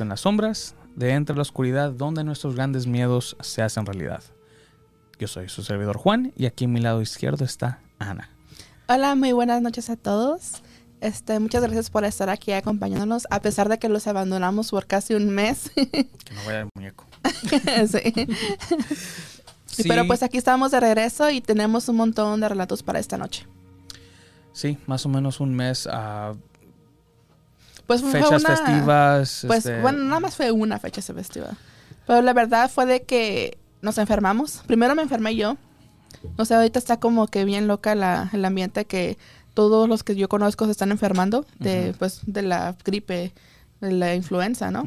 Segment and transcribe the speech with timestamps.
[0.00, 4.22] en las sombras, de entre la oscuridad, donde nuestros grandes miedos se hacen realidad.
[5.18, 8.30] Yo soy su servidor Juan y aquí a mi lado izquierdo está Ana.
[8.88, 10.62] Hola, muy buenas noches a todos.
[11.00, 15.14] Este, muchas gracias por estar aquí acompañándonos, a pesar de que los abandonamos por casi
[15.14, 15.70] un mes.
[15.76, 17.06] Que no vaya el muñeco.
[17.88, 18.26] sí.
[19.66, 23.16] Sí, Pero pues aquí estamos de regreso y tenemos un montón de relatos para esta
[23.16, 23.46] noche.
[24.52, 26.34] sí, más o menos un mes a
[27.88, 29.44] Pues fue fechas una- festivas.
[29.46, 31.48] Pues este, bueno, nada más fue una fecha festiva.
[32.06, 34.62] Pero la verdad fue de que nos enfermamos.
[34.66, 35.56] Primero me enfermé yo.
[36.36, 39.18] No sé, ahorita está como que bien loca la, el ambiente que
[39.54, 43.32] todos los que yo conozco se están enfermando de, pues, de la gripe,
[43.80, 44.84] de la influenza, ¿no?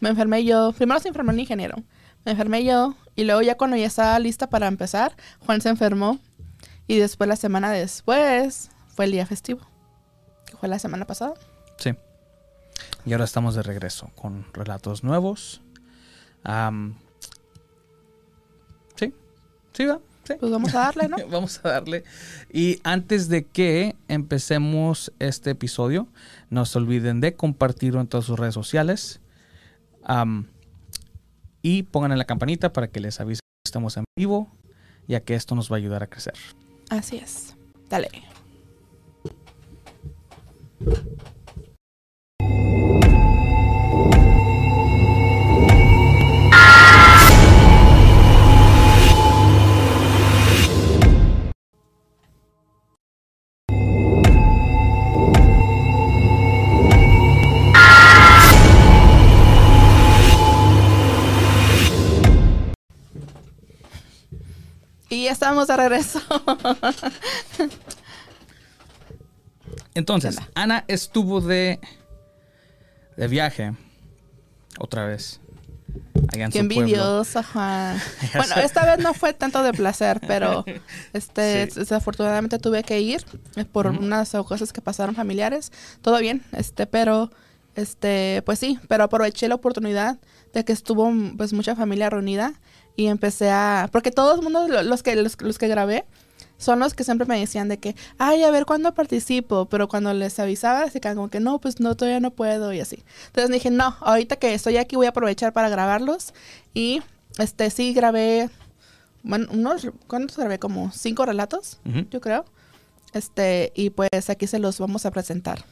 [0.00, 0.72] Me enfermé yo.
[0.72, 1.76] Primero se enfermó el ingeniero.
[2.24, 2.94] Me enfermé yo.
[3.16, 6.18] Y luego ya cuando ya estaba lista para empezar, Juan se enfermó.
[6.86, 9.60] Y después, la semana después, fue el día festivo.
[10.46, 11.34] Que fue la semana pasada.
[11.78, 11.94] Sí.
[13.04, 15.60] Y ahora estamos de regreso con relatos nuevos.
[18.96, 19.14] Sí,
[19.72, 20.00] sí, va.
[20.24, 20.34] Sí.
[20.38, 21.16] Pues vamos a darle, ¿no?
[21.30, 22.04] Vamos a darle.
[22.52, 26.06] Y antes de que empecemos este episodio,
[26.50, 29.20] no se olviden de compartirlo en todas sus redes sociales.
[31.62, 34.50] Y pongan en la campanita para que les avise que estamos en vivo,
[35.08, 36.34] ya que esto nos va a ayudar a crecer.
[36.90, 37.56] Así es.
[37.88, 38.10] Dale.
[65.50, 66.20] Estamos de regreso.
[69.94, 70.38] Entonces.
[70.54, 71.80] Ana estuvo de,
[73.16, 73.72] de viaje
[74.78, 75.40] otra vez.
[76.52, 78.00] Qué envidiosa, Juan.
[78.34, 80.64] Bueno, esta vez no fue tanto de placer, pero
[81.12, 81.80] este Sí.
[81.80, 83.24] desafortunadamente tuve que ir
[83.56, 85.72] eh, por unas cosas que pasaron familiares.
[86.00, 87.30] Todo bien, este, pero
[87.74, 90.18] este, pues sí, pero aproveché la oportunidad
[90.52, 92.54] de que estuvo pues mucha familia reunida
[93.00, 96.04] y empecé a porque todo el mundo lo- los que los, los que grabé
[96.58, 100.12] son los que siempre me decían de que, ay, a ver cuándo participo, pero cuando
[100.12, 103.02] les avisaba, se quedaban como que no, pues no, todavía no puedo y así.
[103.28, 106.34] Entonces dije, no, ahorita que estoy aquí voy a aprovechar para grabarlos
[106.74, 107.00] y
[107.38, 108.50] este sí grabé,
[109.22, 110.58] bueno, unos, ¿cuántos grabé?
[110.58, 111.80] Como cinco relatos,
[112.10, 112.44] yo creo.
[113.14, 115.64] Este, y pues aquí se los vamos a presentar.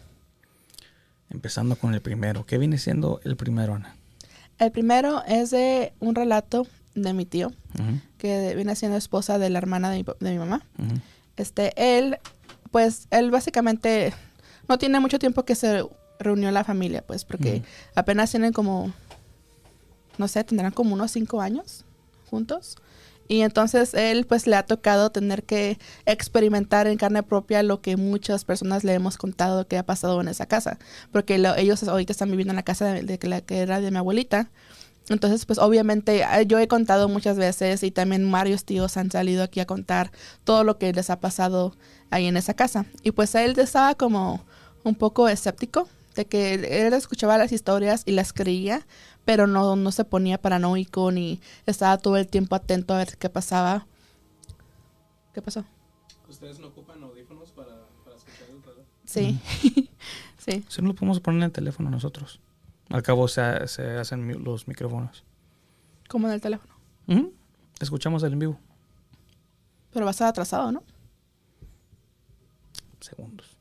[1.28, 2.46] Empezando con el primero.
[2.46, 3.94] ¿Qué viene siendo el primero, Ana?
[4.58, 7.52] El primero es de un relato de mi tío,
[8.18, 10.66] que viene siendo esposa de la hermana de mi, de mi mamá.
[11.36, 12.18] Este, él,
[12.70, 14.12] pues, él básicamente
[14.68, 15.84] no tiene mucho tiempo que se
[16.18, 17.62] reunió la familia, pues, porque
[17.94, 18.92] apenas tienen como,
[20.18, 21.84] no sé, tendrán como unos cinco años
[22.30, 22.76] juntos.
[23.30, 27.96] Y entonces él, pues, le ha tocado tener que experimentar en carne propia lo que
[27.98, 30.78] muchas personas le hemos contado que ha pasado en esa casa.
[31.12, 33.80] Porque lo- ellos ahorita están viviendo en la casa de, de que la que era
[33.82, 34.50] de mi abuelita.
[35.10, 39.42] Entonces, pues obviamente eh, yo he contado muchas veces y también varios tíos han salido
[39.42, 40.10] aquí a contar
[40.44, 41.74] todo lo que les ha pasado
[42.10, 42.86] ahí en esa casa.
[43.02, 44.44] Y pues él estaba como
[44.84, 48.86] un poco escéptico de que él escuchaba las historias y las creía,
[49.24, 53.28] pero no, no se ponía paranoico ni estaba todo el tiempo atento a ver qué
[53.28, 53.86] pasaba.
[55.32, 55.64] ¿Qué pasó?
[56.28, 58.84] ¿Ustedes no ocupan audífonos para, para escuchar el reloj?
[59.04, 59.40] Sí.
[60.36, 60.64] sí.
[60.68, 62.40] Si no lo podemos poner en el teléfono nosotros.
[62.90, 65.24] Al cabo se, se hacen los micrófonos.
[66.08, 66.74] Como en el teléfono.
[67.80, 68.60] Escuchamos el en vivo.
[69.92, 70.82] Pero va a estar atrasado, ¿no?
[73.00, 73.56] Segundos.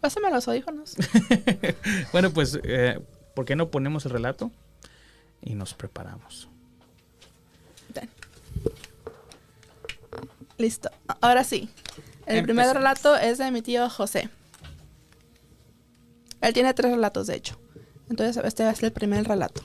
[0.00, 0.96] Pásame los audífonos.
[2.12, 3.00] bueno, pues, eh,
[3.34, 4.50] ¿por qué no ponemos el relato?
[5.42, 6.48] Y nos preparamos.
[10.58, 10.90] Listo.
[11.20, 11.70] Ahora sí.
[12.26, 14.30] El primer relato es de mi tío José.
[16.40, 17.58] Él tiene tres relatos, de hecho.
[18.08, 19.62] Entonces, este va a ser el primer relato.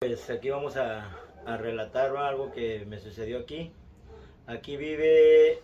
[0.00, 1.16] Pues aquí vamos a,
[1.46, 3.70] relatar algo que me sucedió aquí.
[4.46, 5.60] Aquí vive,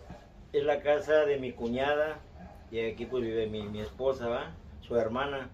[0.53, 2.19] es la casa de mi cuñada
[2.71, 4.55] y aquí pues vive mi, esposa.
[4.81, 5.49] Su hermana.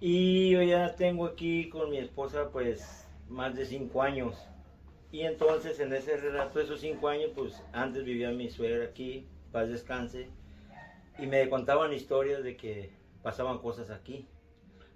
[0.00, 4.36] Y yo ya tengo aquí con mi esposa pues más de cinco años.
[5.10, 9.68] Y entonces en ese relato esos cinco años pues antes vivía mi suegra aquí, paz
[9.68, 10.28] descanse.
[11.18, 12.90] Y me contaban historias de que
[13.22, 14.26] pasaban cosas aquí,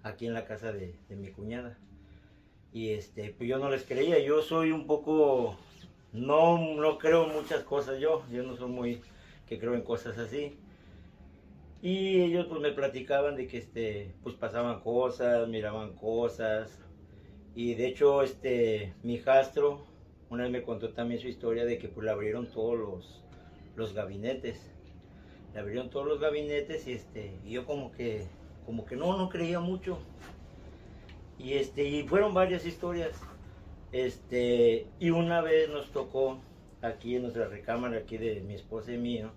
[0.03, 1.77] aquí en la casa de, mi cuñada
[2.73, 5.57] y este pues yo no les creía yo soy un poco
[6.11, 9.01] no no creo en muchas cosas yo yo no soy muy
[9.47, 10.57] que creo en cosas así
[11.81, 16.79] Y ellos pues me platicaban de que este, pues pasaban cosas, miraban cosas.
[17.55, 19.85] Y de hecho, este, mi hijastro,
[20.29, 23.23] una vez me contó también su historia de que pues le abrieron todos los,
[23.75, 24.71] los gabinetes.
[25.57, 28.27] Abrieron todos los gabinetes y este, yo como que,
[28.65, 29.97] como que no, no creía mucho.
[31.39, 33.19] Y este, y fueron varias historias.
[33.91, 36.39] Este, y una vez nos tocó
[36.81, 39.31] aquí en nuestra recámara aquí de mi esposa y mío,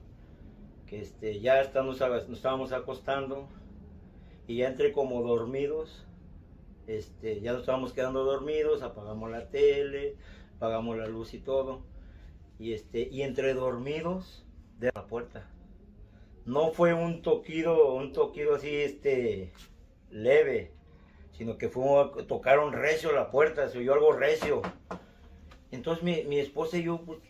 [0.87, 3.49] que este, ya estamos, nos estábamos acostando
[4.47, 6.05] y ya entre como dormidos,
[6.87, 10.17] este, ya nos estábamos quedando dormidos, apagamos la tele,
[10.57, 11.83] apagamos la luz y todo,
[12.59, 14.45] y este, y entre dormidos
[14.79, 15.49] de la puerta.
[16.45, 19.53] No fue un toquido, un toquido así, este,
[20.11, 20.73] leve,
[21.33, 24.63] sino que fue, tocaron recio la puerta, se oyó algo recio.
[25.71, 27.21] Entonces mi, mi esposa y yo pues,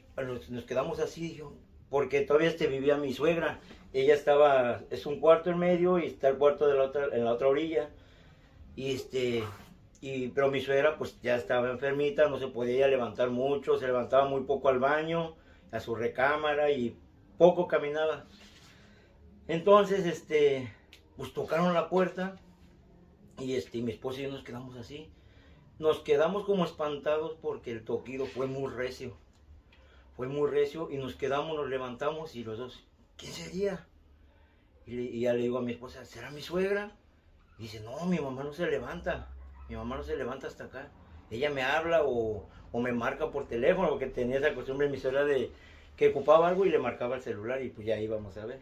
[0.50, 1.52] nos quedamos así, yo,
[1.88, 3.60] porque todavía este vivía mi suegra.
[3.92, 7.24] Ella estaba, es un cuarto en medio y está el cuarto de la otra, en
[7.24, 7.90] la otra orilla.
[8.76, 9.42] Y este,
[10.00, 14.26] y, pero mi suegra pues ya estaba enfermita, no se podía levantar mucho, se levantaba
[14.26, 15.34] muy poco al baño,
[15.72, 16.96] a su recámara y
[17.36, 18.26] poco caminaba.
[19.50, 20.72] Entonces, este,
[21.16, 22.38] pues tocaron la puerta
[23.38, 25.10] y este, mi esposa y yo nos quedamos así.
[25.78, 29.16] Nos quedamos como espantados porque el toquido fue muy recio
[30.20, 32.84] fue muy recio y nos quedamos, nos levantamos y los dos,
[33.16, 33.86] ¿quién sería?
[34.84, 36.92] Y, ya le digo a mi esposa, ¿será mi suegra?
[37.56, 39.28] dice, no, mi mamá no se levanta,
[39.70, 40.90] mi mamá no se levanta hasta acá.
[41.30, 45.50] Ella me habla o, me marca por teléfono, porque tenía esa costumbre mi suegra de
[45.96, 48.60] que ocupaba algo y le marcaba el celular y pues ya íbamos a ver.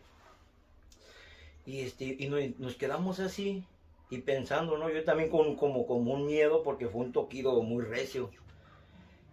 [1.69, 3.63] Y, este, y nos, quedamos así
[4.09, 4.89] y pensando, ¿no?
[4.89, 8.31] Yo también con, como, como un miedo porque fue un toquido muy recio.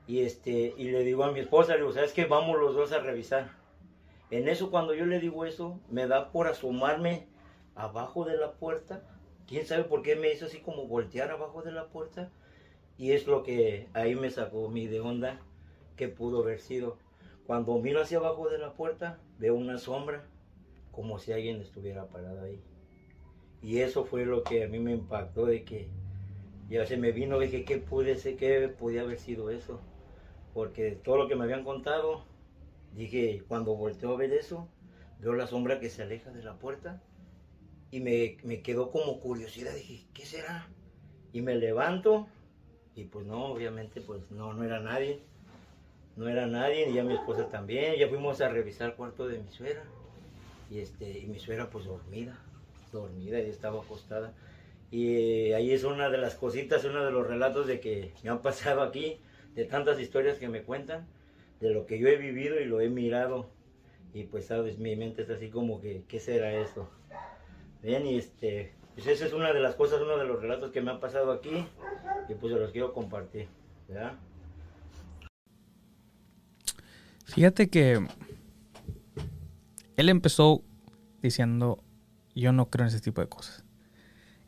[0.05, 2.25] Y, este, y le digo a mi esposa, le digo, ¿sabes qué?
[2.25, 3.51] Vamos los dos a revisar.
[4.31, 7.25] En eso, cuando yo le digo eso, me da por asomarme
[7.73, 9.01] abajo de la puerta.
[9.47, 12.33] ¿Quién sabe por qué me hizo así como voltear abajo de la puerta?
[12.97, 15.39] Y es lo que ahí me sacó mi de onda
[15.95, 16.97] que pudo haber sido.
[17.47, 20.25] Cuando miro hacia abajo de la puerta, veo una sombra,
[20.95, 22.62] como si alguien estuviera parado ahí.
[23.62, 25.89] Y eso fue lo que a mí me impactó de que
[26.69, 29.81] ya se me vino, dije, ¿qué pude ser, qué podía haber sido eso?
[30.56, 32.24] porque todo lo que me habían contado,
[32.94, 34.69] dije, cuando volteo a ver eso,
[35.19, 37.03] veo la sombra que se aleja de la puerta
[37.92, 40.69] y me, me quedó como curiosidad, dije, ¿qué será?
[41.33, 42.27] Y me levanto
[42.95, 45.19] y pues no, obviamente pues no, no era nadie,
[46.15, 49.39] no era nadie, y ya mi esposa también, ya fuimos a revisar el cuarto de
[49.39, 49.83] mi suegra
[50.69, 52.38] y, este, y mi suegra pues dormida,
[52.91, 54.33] dormida y estaba acostada.
[54.91, 58.41] Y ahí es una de las cositas, uno de los relatos de que me han
[58.41, 59.19] pasado aquí
[59.56, 61.07] de tantas historias que me cuentan,
[61.59, 63.50] de lo que yo he vivido y lo he mirado.
[64.13, 66.89] Y pues, sabes, mi mente es así como que, ¿qué será eso?
[67.81, 70.81] Bien, y este, pues esa es una de las cosas, uno de los relatos que
[70.81, 71.68] me ha pasado aquí
[72.29, 73.47] y pues se los quiero compartir,
[73.88, 74.13] ¿verdad?
[77.25, 78.07] Fíjate que
[79.97, 80.63] él empezó
[81.21, 81.83] diciendo,
[82.36, 83.63] yo no creo en ese tipo de cosas.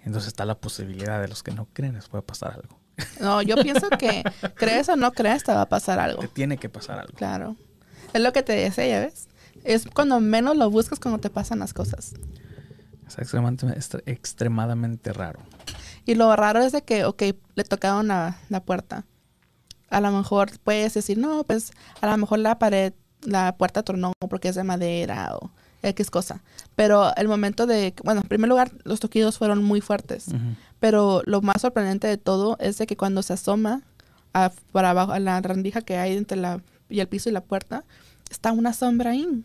[0.03, 2.79] Entonces está la posibilidad de los que no creen les puede pasar algo.
[3.19, 4.23] No, yo pienso que
[4.55, 6.21] crees o no crees, te va a pasar algo.
[6.21, 7.13] Te tiene que pasar algo.
[7.13, 7.55] Claro.
[8.13, 9.27] Es lo que te decía, ¿ya ves?
[9.63, 12.13] Es cuando menos lo buscas cuando te pasan las cosas.
[13.07, 15.41] Es extremadamente, extremadamente raro.
[16.06, 17.23] Y lo raro es de que, ok,
[17.56, 19.06] le tocaron la, la puerta.
[19.89, 22.94] A lo mejor puedes decir, no, pues a lo mejor la pared,
[23.24, 25.52] la puerta tornó porque es de madera o
[25.83, 26.42] X cosa.
[26.76, 30.28] Pero el momento de, bueno, en primer lugar, los toquidos fueron muy fuertes.
[30.80, 33.81] Pero lo más sorprendente de todo es de que cuando se asoma
[34.33, 37.42] a, para abajo, a la rendija que hay entre la, y el piso y la
[37.42, 37.83] puerta,
[38.30, 39.44] está una sombra ahí.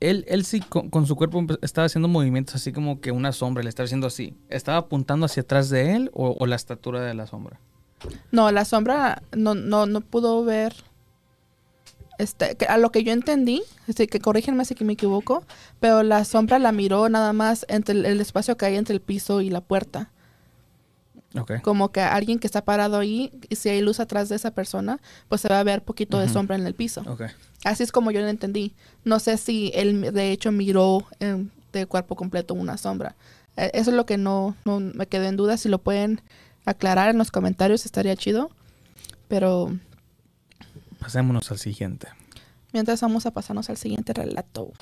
[0.00, 3.68] Él, él sí, con, su cuerpo estaba haciendo movimientos así como que una sombra, le
[3.68, 4.34] estaba haciendo así.
[4.48, 7.58] ¿Estaba apuntando hacia atrás de él o, o la estatura de la sombra?
[8.30, 10.74] No, la sombra no, no, no pudo ver
[12.18, 15.44] este, a lo que yo entendí, este, que corrígenme si me equivoco,
[15.80, 19.40] pero la sombra la miró nada más entre el, espacio que hay entre el piso
[19.40, 20.10] y la puerta.
[21.62, 25.00] Como que alguien que está parado ahí, y si hay luz atrás de esa persona,
[25.28, 27.04] pues se va a ver poquito de sombra en el piso.
[27.62, 28.74] Así es como yo lo entendí.
[29.04, 31.04] No sé si él de hecho miró
[31.72, 33.16] de cuerpo completo una sombra.
[33.58, 35.58] E, eso es lo que no, no me quedé en duda.
[35.58, 36.22] Si lo pueden
[36.66, 38.50] aclarar en los comentarios estaría chido.
[39.28, 39.70] Pero
[41.00, 42.08] Pasémonos al siguiente.
[42.72, 44.72] Mientras vamos a pasarnos al siguiente relato.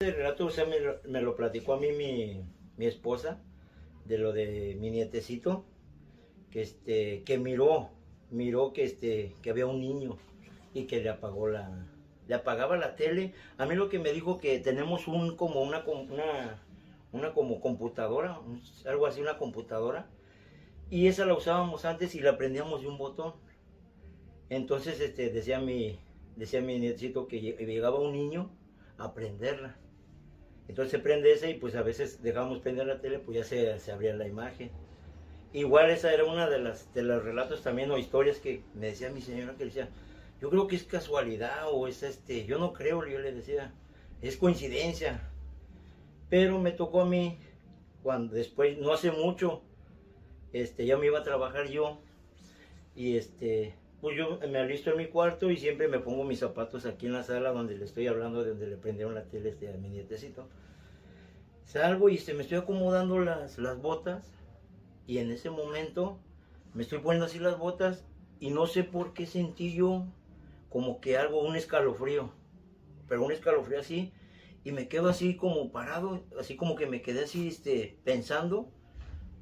[0.00, 0.48] El relato
[1.06, 3.42] me, lo, platicó a mí mi, esposa,
[4.06, 5.66] de lo de mi nietecito,
[6.50, 7.90] que, este, que miró,
[8.30, 10.16] miró que este que había un niño
[10.72, 11.86] y que le apagó la
[12.28, 13.34] le apagaba la tele.
[13.58, 16.62] A mí lo que me dijo que tenemos un como una una
[17.12, 18.40] una como computadora,
[18.86, 20.06] algo así una computadora
[20.90, 23.34] y esa la usábamos antes y la prendíamos de un botón.
[24.50, 25.98] Entonces este decía mi
[26.36, 26.78] decía mi
[27.28, 28.50] que lle- llegaba un niño
[28.98, 29.76] a prenderla.
[30.68, 33.78] Entonces se prende esa y pues a veces dejábamos prender la tele, pues ya se,
[33.80, 34.70] se abría la imagen.
[35.52, 39.10] Igual esa era una de las de los relatos también o historias que me decía
[39.10, 39.90] mi señora que decía,
[40.40, 43.72] yo creo que es casualidad o es este, yo no creo, yo le decía,
[44.22, 45.28] es coincidencia.
[46.28, 47.38] Pero me tocó a mí
[48.02, 49.62] cuando después, no hace mucho,
[50.52, 51.98] este, ya me iba a trabajar yo
[52.94, 56.86] y este, pues yo me alisto en mi cuarto y siempre me pongo mis zapatos
[56.86, 59.72] aquí en la sala donde le estoy hablando, de donde le prendieron la tele este,
[59.72, 60.48] a mi nietecito.
[61.64, 64.32] Salgo y se me estoy acomodando las, las botas
[65.06, 66.18] y en ese momento
[66.74, 68.04] me estoy poniendo así las botas
[68.40, 70.06] y no sé por qué sentí yo
[70.68, 72.30] como que algo, un escalofrío,
[73.08, 74.12] pero un escalofrío así
[74.64, 78.68] y me quedo así como parado, así como que me quedé así este, pensando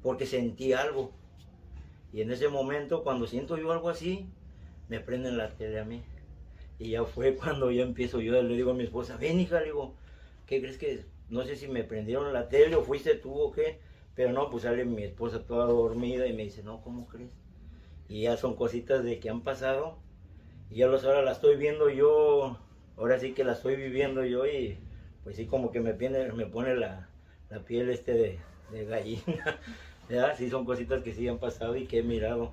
[0.01, 1.11] porque sentí algo.
[2.13, 4.29] Y en ese momento, cuando siento yo algo así,
[4.87, 6.01] me prenden la tele a mí.
[6.79, 9.65] Y ya fue cuando ya empiezo yo, le digo a mi esposa, ven hija, le
[9.65, 9.95] digo,
[10.45, 11.05] ¿qué crees que es?
[11.29, 13.79] No sé si me prendieron la tele o fuiste tú o qué,
[14.15, 17.31] pero no, pues sale mi esposa toda dormida y me dice, no, ¿cómo crees?
[18.07, 19.97] Y ya son cositas de que han pasado
[20.69, 22.59] y ya los ahora la estoy viendo yo,
[22.97, 24.77] ahora sí que la estoy viviendo yo y
[25.23, 27.09] pues sí como que me, pone, me pone la,
[27.49, 28.39] la piel este de,
[28.71, 29.59] de gallina.
[30.09, 30.35] ¿verdad?
[30.37, 32.51] Sí, son cositas que sí han pasado y que he mirado.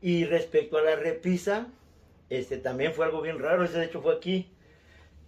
[0.00, 1.68] Y respecto a la repisa,
[2.30, 4.48] este también fue algo bien raro, ese de hecho fue aquí.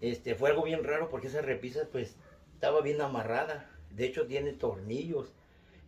[0.00, 2.16] Este fue algo bien raro porque esa repisa pues
[2.54, 3.70] estaba bien amarrada.
[3.90, 5.32] De hecho tiene tornillos.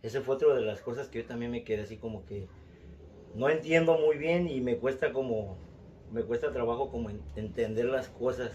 [0.01, 2.47] Ese fue otra de las cosas que yo también me quedé así como que
[3.35, 5.57] no entiendo muy bien y me cuesta como
[6.13, 8.51] me cuesta trabajo como en- entender las cosas,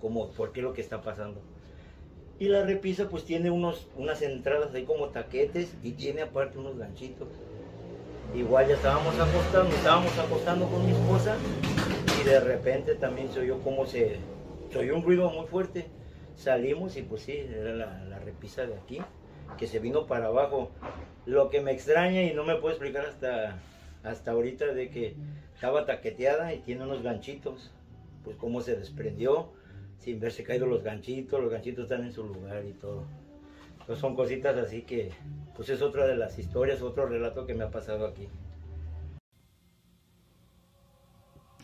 [0.00, 1.40] como por qué lo que está pasando.
[2.38, 6.76] Y la repisa pues tiene unos, unas entradas ahí como taquetes y tiene aparte unos
[6.78, 7.28] ganchitos.
[8.34, 11.36] Igual ya estábamos acostando, estábamos acostando con mi esposa
[12.20, 14.16] y de repente también se oyó como se,
[14.70, 15.86] se oyó un ruido muy fuerte.
[16.36, 19.00] Salimos y pues sí, era la, la repisa de aquí,
[19.58, 20.70] que se vino para abajo.
[21.26, 23.58] Lo que me extraña y no me puedo explicar hasta,
[24.02, 25.14] hasta ahorita de que
[25.62, 27.70] estaba taqueteada y tiene unos ganchitos,
[28.24, 29.52] pues cómo se desprendió
[30.00, 33.04] sin verse caído los ganchitos, los ganchitos están en su lugar y todo.
[33.74, 35.12] Entonces son cositas así que,
[35.54, 38.26] pues es otra de las historias, otro relato que me ha pasado aquí.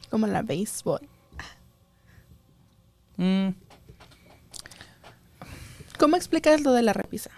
[0.08, 1.00] Como la béisbol.
[3.16, 3.48] Mm,
[5.98, 7.32] ¿Cómo explicas lo de la repisa?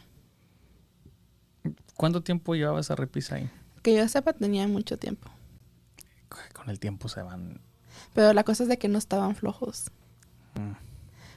[1.97, 3.49] ¿Cuánto tiempo llevaba esa repisa ahí?
[3.83, 5.31] Que yo sepa tenía mucho tiempo.
[6.61, 7.61] Con el tiempo se van.
[8.15, 9.91] Pero la cosa es de que no estaban flojos.
[10.55, 10.73] Mm.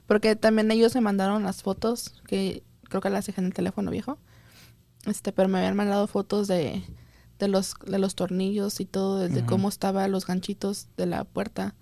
[0.06, 3.90] Porque también ellos me mandaron las fotos, que creo que las dejé en el teléfono
[3.90, 4.18] viejo.
[5.06, 6.84] Este, pero me habían mandado fotos de,
[7.40, 9.48] de los, de los tornillos y todo, de, de Ujú.
[9.50, 11.74] cómo estaban los ganchitos de la puerta.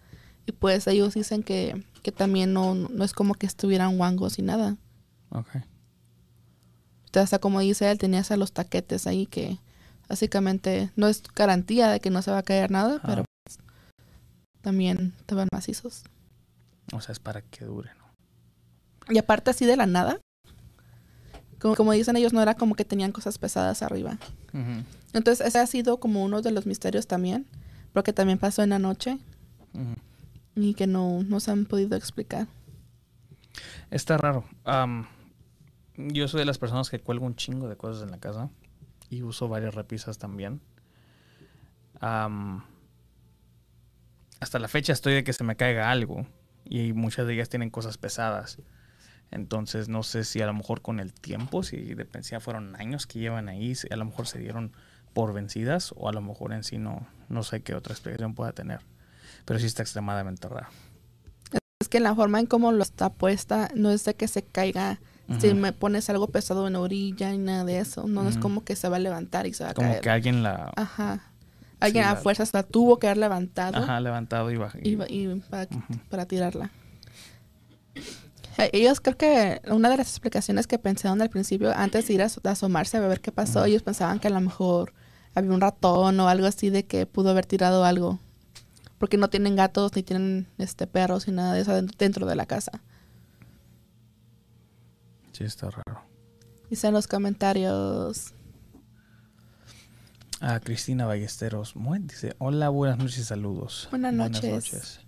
[0.45, 4.43] Y pues ellos dicen que, que también no, no es como que estuvieran guangos y
[4.43, 4.77] nada.
[5.29, 5.47] Ok.
[5.55, 9.57] O sea, hasta como dice él, tenía hasta los taquetes ahí que
[10.07, 13.07] básicamente no es garantía de que no se va a caer nada, Ah.
[13.07, 13.25] pero
[14.61, 16.03] también estaban macizos.
[16.93, 19.13] O sea, es para que dure, ¿no?
[19.13, 20.19] Y aparte así de la nada,
[21.59, 24.17] como, como dicen ellos, no era como que tenían cosas pesadas arriba.
[25.13, 27.45] Entonces ese ha sido como uno de los misterios también,
[27.93, 29.19] porque también pasó en la noche
[30.55, 32.47] y que no, no se han podido explicar.
[33.89, 34.45] Está raro.
[35.97, 38.49] Yo soy de las personas que cuelgo un chingo de cosas en la casa
[39.09, 40.61] y uso varias repisas también.
[41.99, 42.63] Am,
[44.41, 46.25] hasta la fecha estoy de que se me caiga algo
[46.65, 48.57] y muchas de ellas tienen cosas pesadas.
[49.29, 53.07] Entonces no sé si a lo mejor con el tiempo, si de ya fueron años
[53.07, 54.73] que llevan ahí, si a lo mejor se dieron
[55.13, 58.51] por vencidas o a lo mejor en sí no, no sé qué otra explicación pueda
[58.51, 58.81] tener.
[59.45, 60.67] Pero sí está extremadamente raro.
[61.79, 64.99] Es que la forma en cómo lo está puesta no es de que se caiga
[65.39, 68.05] si me pones algo pesado en la orilla y nada de eso.
[68.07, 68.41] No, no es Ujú.
[68.41, 70.01] como que se va a levantar y se va a Como caer.
[70.01, 71.30] que alguien la Ajá.
[71.81, 75.35] Alguien Sí, a la- fuerzas la tuvo que haber levantado ajá, levantado y y, y
[75.49, 75.67] para,
[76.09, 76.71] para tirarla.
[78.57, 82.21] Eh, Ellos creo que una de las explicaciones que pensaron al principio, antes de ir
[82.21, 84.93] a, as- a asomarse a ver qué pasó, ellos pensaban que a lo mejor
[85.33, 88.19] había un ratón o algo así de que pudo haber tirado algo.
[88.97, 92.45] Porque no tienen gatos ni tienen este perros ni nada de eso dentro de la
[92.45, 92.71] casa.
[95.31, 96.01] Sí, está raro.
[96.69, 98.33] Dice en los comentarios.
[100.43, 103.87] A Cristina Ballesteros Muen dice, hola, buenas noches y saludos.
[103.91, 104.99] Buenas noches.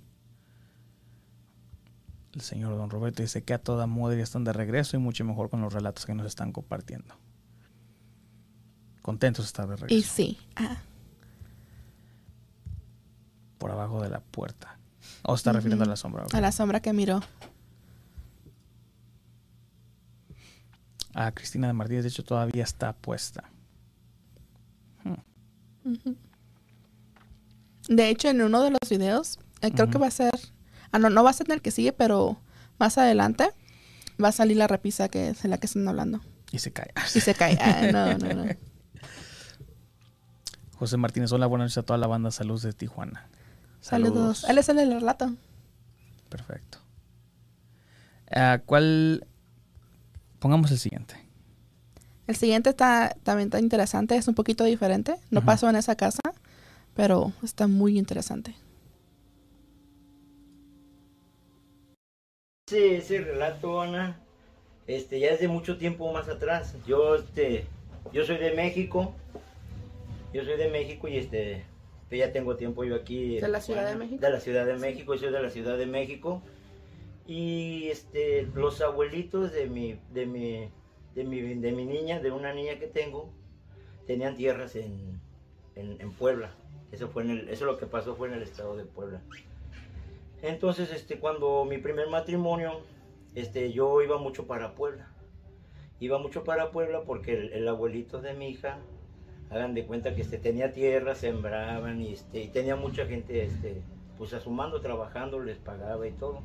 [2.33, 5.25] El señor Don Roberto dice que a toda moda ya están de regreso y mucho
[5.25, 7.15] mejor con los relatos que nos están compartiendo.
[9.01, 9.95] Contentos de estar de regreso.
[9.95, 10.37] Y sí.
[10.55, 10.77] ah,
[13.57, 14.77] Por abajo de la puerta.
[15.23, 16.25] O está refiriendo a la sombra.
[16.31, 17.21] a la sombra que miró.
[21.15, 23.49] A Cristina de Martínez, de hecho, todavía está puesta.
[27.87, 30.33] De hecho, en uno de los videos, eh, creo que va a ser.
[30.91, 32.39] Ah, no, no va a ser en el que sigue, pero
[32.79, 33.49] más adelante
[34.23, 36.21] va a salir la repisa que es en la que están hablando.
[36.51, 36.93] Y se cae.
[37.15, 37.57] Y se cae.
[37.59, 38.53] Ah, no, no, no.
[40.77, 43.27] José Martínez, hola, buenas noches a toda la banda Salud de Tijuana.
[43.79, 44.45] Saludos.
[44.47, 45.33] Él es el del relato.
[46.29, 46.79] Perfecto.
[48.31, 49.27] Ah, ¿Cuál?
[50.39, 51.22] Pongamos el siguiente.
[52.27, 55.15] El siguiente está también está interesante, es un poquito diferente.
[55.29, 55.45] No Ujú.
[55.47, 56.21] pasó en esa casa,
[56.95, 58.55] pero está muy interesante.
[62.67, 64.17] Ese, ese relato, Ana,
[64.87, 66.75] este, ya es de mucho tiempo más atrás.
[66.87, 67.65] Yo, este,
[68.13, 69.13] yo soy de México.
[70.33, 71.63] Yo soy de México y este,
[72.09, 73.39] pues ya tengo tiempo yo aquí.
[73.39, 74.21] ¿De la Ciudad de México?
[74.21, 76.41] De la Ciudad de México, yo soy de la Ciudad de México.
[77.27, 80.69] Y este, los abuelitos de mi, de mi,
[81.15, 83.29] de mi, de mi niña, de una niña que tengo,
[84.05, 85.21] tenían tierras en,
[85.75, 86.51] en, Puebla.
[86.91, 89.21] Eso fue en eso lo que pasó fue en el estado de Puebla.
[90.41, 92.81] Entonces, este, cuando mi primer matrimonio,
[93.35, 95.09] este, yo iba mucho para Puebla.
[95.99, 98.79] Iba mucho para Puebla porque el, el abuelito de mi hija,
[99.49, 103.81] hagan de cuenta que este, tenía tierra, sembraban y, este, y tenía mucha gente, este,
[104.17, 106.41] pues a su mando trabajando, les pagaba y todo.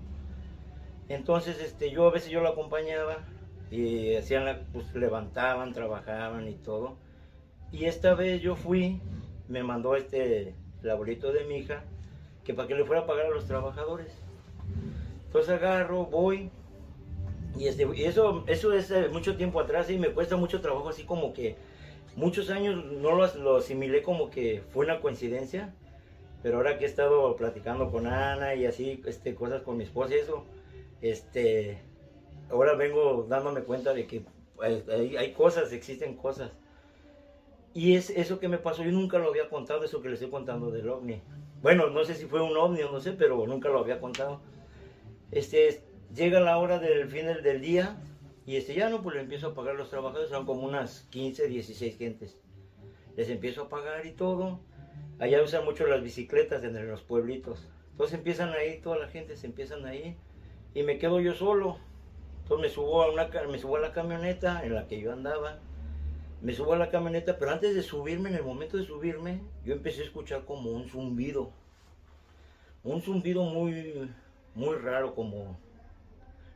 [1.08, 3.24] Entonces, este, yo a veces yo lo acompañaba
[3.70, 6.96] y hacían la, pues levantaban, trabajaban y todo.
[7.72, 9.00] Y esta vez yo fui,
[9.48, 11.84] me mandó este, el abuelito de mi hija,
[12.44, 14.12] que para que le fuera a pagar a los trabajadores.
[15.26, 16.50] Entonces agarro, voy,
[17.58, 20.88] y, este, y eso, eso es eh, mucho tiempo atrás y me cuesta mucho trabajo,
[20.88, 21.56] así como que
[22.16, 25.74] muchos años no lo, lo asimilé como que fue una coincidencia,
[26.42, 30.14] pero ahora que he estado platicando con Ana y así este, cosas con mi esposa
[30.14, 30.44] y eso,
[31.02, 31.78] este,
[32.50, 34.22] ahora vengo dándome cuenta de que
[34.60, 36.50] hay, cosas, existen cosas.
[37.74, 40.30] Y es eso que me pasó, yo nunca lo había contado, eso que les estoy
[40.30, 41.20] contando del ovni.
[41.62, 44.40] Bueno, no sé si fue un ovni o no sé, pero nunca lo había contado.
[45.30, 45.82] Este,
[46.14, 47.96] llega la hora del fin del, día
[48.46, 51.46] y este, ya no, pues le empiezo a pagar los trabajadores, son como unas 15,
[51.46, 52.38] 16 gentes.
[53.16, 54.60] Les empiezo a pagar y todo.
[55.18, 57.68] Allá usan mucho las bicicletas en los pueblitos.
[57.92, 60.16] Entonces empiezan ahí, toda la gente se empiezan ahí
[60.74, 61.78] y me quedo yo solo.
[62.48, 65.58] Entonces me subo a, una, me subo a la camioneta en la que yo andaba.
[66.40, 69.74] Me subo a la camioneta, pero antes de subirme, en el momento de subirme, yo
[69.74, 71.52] empecé a escuchar como un zumbido.
[72.84, 74.10] Un zumbido muy,
[74.54, 75.58] muy raro, como...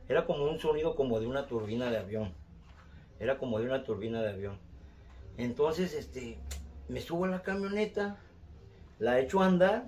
[0.09, 2.33] Era como un sonido como de una turbina de avión.
[3.19, 4.57] Era como de una turbina de avión.
[5.37, 6.39] Entonces, este,
[6.87, 8.17] me subo a la camioneta,
[8.97, 9.85] la echo a andar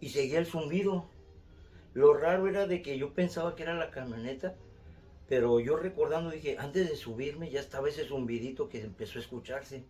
[0.00, 1.04] y seguía el zumbido.
[1.92, 4.54] Lo raro era de que yo pensaba que era la camioneta,
[5.28, 9.84] pero yo recordando dije, antes de subirme ya estaba ese zumbidito que empezó a escucharse.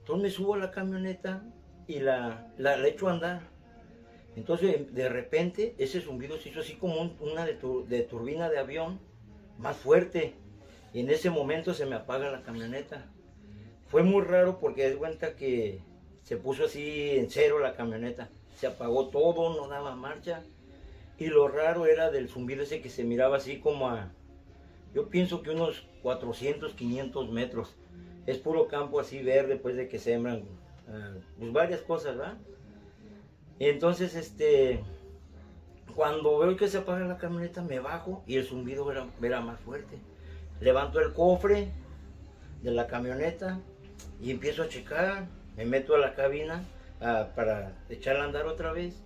[0.00, 1.42] Entonces me subo a la camioneta
[1.86, 3.40] y la, la, echo a andar.
[4.36, 8.48] Entonces de repente ese zumbido se hizo así como un- una de, tu- de turbina
[8.48, 9.00] de avión,
[9.58, 10.34] más fuerte.
[10.92, 13.06] Y en ese momento se me apaga la camioneta.
[13.88, 15.80] Fue muy raro porque es cuenta que
[16.22, 18.28] se puso así en cero la camioneta.
[18.56, 20.42] Se apagó todo, no daba marcha.
[21.18, 24.12] Y lo raro era del zumbido ese que se miraba así como a,
[24.94, 27.76] yo pienso que unos 400, 500 metros.
[28.26, 30.44] Es puro campo así verde, pues de que sembran
[30.88, 32.38] ah, pues varias cosas, ¿verdad?
[33.58, 34.82] Entonces, este,
[35.94, 39.60] cuando veo que se apaga la camioneta, me bajo y el zumbido era, era más
[39.60, 39.98] fuerte.
[40.60, 41.68] Levanto el cofre
[42.62, 43.60] de la camioneta
[44.20, 45.28] y empiezo a checar.
[45.56, 46.64] Me meto a la cabina
[47.00, 49.02] ah, para echarla a andar otra vez.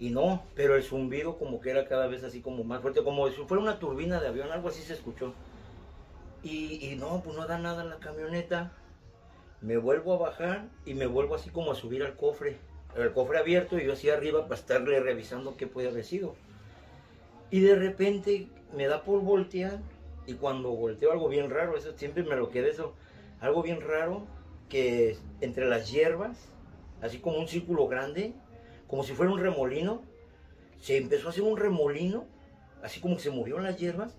[0.00, 3.28] Y no, pero el zumbido como que era cada vez así como más fuerte, como
[3.28, 5.34] si fuera una turbina de avión, algo así se escuchó.
[6.42, 8.72] Y, y no, pues no da nada la camioneta.
[9.60, 12.56] Me vuelvo a bajar y me vuelvo así como a subir al cofre.
[12.96, 16.34] El cofre abierto y yo así arriba para estarle revisando qué puede haber sido.
[17.50, 19.80] Y de repente me da por voltear
[20.26, 22.94] y cuando volteo algo bien raro, eso siempre me lo quedé eso,
[23.40, 24.26] algo bien raro
[24.68, 26.48] que entre las hierbas,
[27.02, 28.34] así como un círculo grande,
[28.90, 30.02] como si fuera un remolino,
[30.80, 32.26] se empezó a hacer un remolino,
[32.82, 34.18] así como que se movieron las hierbas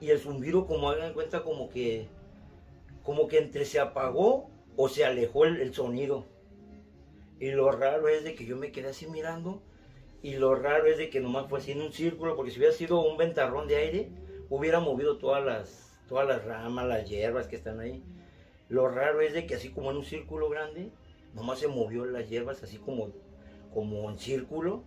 [0.00, 2.08] y el zumbido como hagan cuenta como que
[3.02, 6.26] como que entre se apagó o se alejó el, sonido
[7.40, 9.62] Y lo raro es de que yo me quedé así mirando.
[10.22, 12.74] Y lo raro es de que nomás fue así en un círculo, porque si hubiera
[12.74, 14.08] sido un ventarrón de aire,
[14.50, 18.04] hubiera movido todas las, todas las ramas, las hierbas que están ahí.
[18.68, 20.92] Lo raro es de que así como en un círculo grande,
[21.34, 23.10] nomás se movió las hierbas así como,
[23.72, 24.84] como en círculo.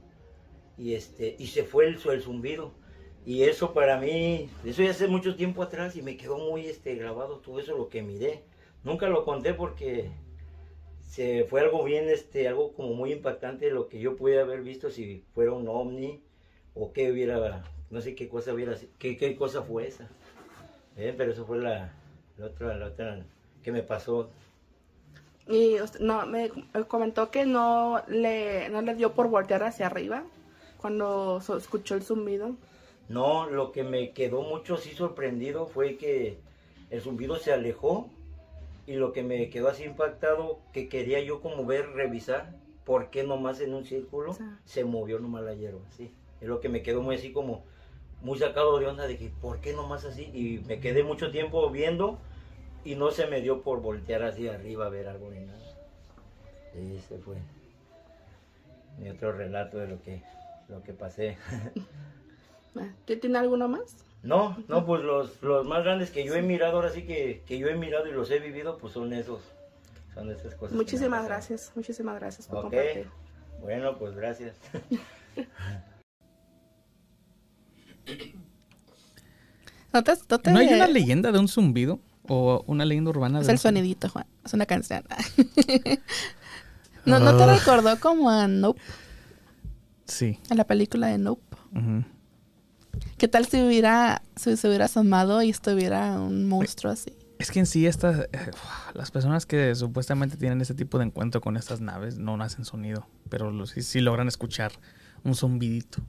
[0.77, 2.73] Y, este, y se fue el, el zumbido.
[3.25, 6.95] Y eso para mí, eso ya hace mucho tiempo atrás y me quedó muy este,
[6.95, 8.43] grabado todo eso lo que miré.
[8.83, 10.11] Nunca lo conté porque
[11.01, 14.91] se fue algo bien, este, algo como muy impactante lo que yo pude haber visto
[14.91, 16.21] si fuera un ovni
[16.75, 20.07] o qué hubiera, no sé qué cosa hubiera, qué, qué cosa fue esa.
[20.97, 21.93] Eh, pero eso fue la,
[22.37, 23.25] la otra, la otra
[23.63, 24.29] que me pasó.
[25.47, 26.49] Y no, me
[26.87, 30.23] comentó que no le, no le dio por voltear hacia arriba
[30.77, 32.55] cuando escuchó el zumbido.
[33.09, 36.39] No, lo que me quedó mucho así sorprendido fue que
[36.89, 38.09] el zumbido se alejó
[38.87, 42.53] y lo que me quedó así impactado que quería yo como ver, revisar
[42.83, 44.43] por qué nomás en un círculo Sí.
[44.65, 46.11] se movió nomás la hierba, sí.
[46.41, 47.63] Es lo que me quedó muy así como
[48.21, 51.69] muy sacado de onda de que por qué nomás así y me quedé mucho tiempo
[51.69, 52.19] viendo
[52.85, 55.59] y no se me dio por voltear hacia arriba a ver algo ni nada.
[56.73, 57.35] Sí, ese fue
[58.99, 60.23] mi otro relato de lo que
[60.69, 61.37] lo que pasé.
[62.77, 63.95] Ah, ¿Ti- ¿Tiene alguno más?
[64.21, 67.57] No, no, pues los, los más grandes que yo he mirado, ahora sí que, que
[67.57, 69.39] yo he mirado y los he vivido, pues son esos.
[70.13, 70.75] Son esas cosas.
[70.75, 72.63] Muchísimas gracias, muchísimas gracias por Ok.
[72.63, 73.07] compartir.
[73.61, 74.57] Bueno, pues gracias.
[79.93, 81.99] ¿No, te- no te- ¿No hay una leyenda de un zumbido?
[82.27, 83.39] ¿O una leyenda urbana?
[83.41, 84.25] Es de el sonidito, Juan.
[84.43, 85.03] Es una canción.
[87.05, 87.55] ¿No, ¿No te Ah.
[87.57, 88.81] recordó como a Nope?
[90.05, 90.39] Sí.
[90.49, 91.43] A la película de Nope.
[93.17, 97.13] ¿Qué tal si hubiera, si se hubiera asomado y estuviera un monstruo así?
[97.37, 98.51] Es que en sí estas, eh,
[98.93, 103.07] las personas que supuestamente tienen este tipo de encuentro con estas naves no hacen sonido,
[103.29, 104.71] pero los, sí, sí logran escuchar
[105.23, 105.99] un zumbidito.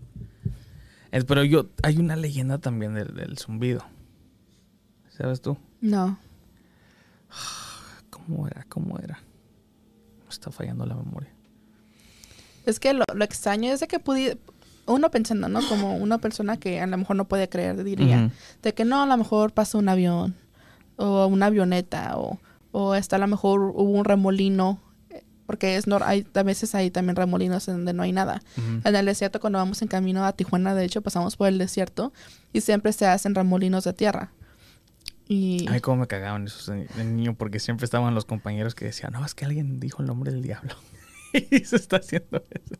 [1.10, 3.84] Eh, pero yo, hay una leyenda también del, del zumbido.
[5.10, 5.56] ¿Sabes tú?
[5.80, 6.18] No.
[8.10, 8.64] ¿Cómo era?
[8.68, 9.18] ¿Cómo era?
[10.24, 11.30] Me está fallando la memoria.
[12.64, 14.36] Es que lo, lo extraño es de que pudiera...
[14.88, 15.60] Uno pensando, ¿no?
[15.68, 18.30] Como una persona que a lo mejor no puede creer, diría.
[18.62, 20.36] De que no, a lo mejor pasó un avión.
[20.96, 22.16] O una avioneta.
[22.18, 22.38] O,
[22.70, 24.80] o hasta a lo mejor hubo un remolino.
[25.44, 28.42] Porque es nor- hay, a veces hay también remolinos en donde no hay nada.
[28.84, 32.12] En el desierto, cuando vamos en camino a Tijuana, de hecho, pasamos por el desierto
[32.52, 34.30] y siempre se hacen remolinos de tierra.
[35.28, 38.84] Y Ay, cómo me cagaban esos de, de niño, porque siempre estaban los compañeros que
[38.84, 40.74] decían, no, es que alguien dijo el nombre del diablo.
[41.32, 42.76] y se está haciendo eso.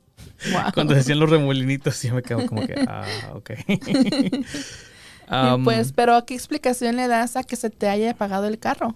[0.52, 0.72] wow.
[0.72, 3.04] Cuando decían los remolinitos, sí me quedo como que, ah,
[3.35, 3.50] ok.
[5.28, 8.94] Am, pues, pero ¿qué explicación le das a que se te haya apagado el carro?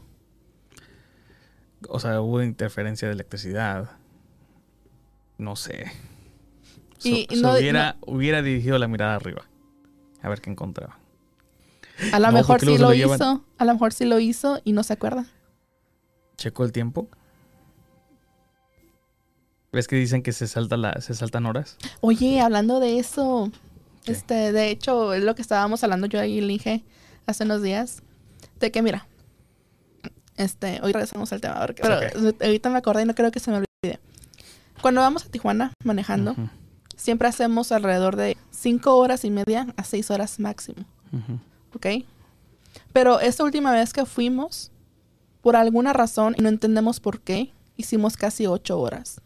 [1.89, 3.91] O sea, hubo interferencia de electricidad.
[5.39, 5.87] No sé.
[6.99, 9.43] So- Y- y so no- hubiera, hubiera dirigido la mirada arriba.
[10.23, 11.00] A ver qué encontraba.
[12.13, 14.83] A lo No, mejor sí lo, hizo, a lo mejor sí lo hizo y no
[14.83, 15.27] se acuerda.
[16.37, 17.09] ¿Checó el tiempo?
[19.73, 21.77] ¿Ves que dicen que se, salta la, se saltan horas?
[22.01, 23.53] Oye, hablando de eso,
[24.05, 24.13] ¿Qué?
[24.13, 26.85] este, de hecho, es lo que estábamos hablando yo y el Inge
[27.27, 28.03] hace unos días,
[28.59, 29.07] de que mira,
[30.37, 32.01] este, hoy regresamos al tema, porque- pero
[32.45, 34.01] ahorita me acordé y no creo que se me olvide.
[34.83, 36.35] Cuando vamos a Tijuana manejando,
[36.97, 41.39] siempre hacemos alrededor de cinco horas y media a seis horas máximo, ujú.
[41.75, 41.87] ¿Ok?
[42.93, 44.73] Pero esta última vez que fuimos,
[45.41, 49.21] por alguna razón, y no entendemos por qué, hicimos casi ocho horas.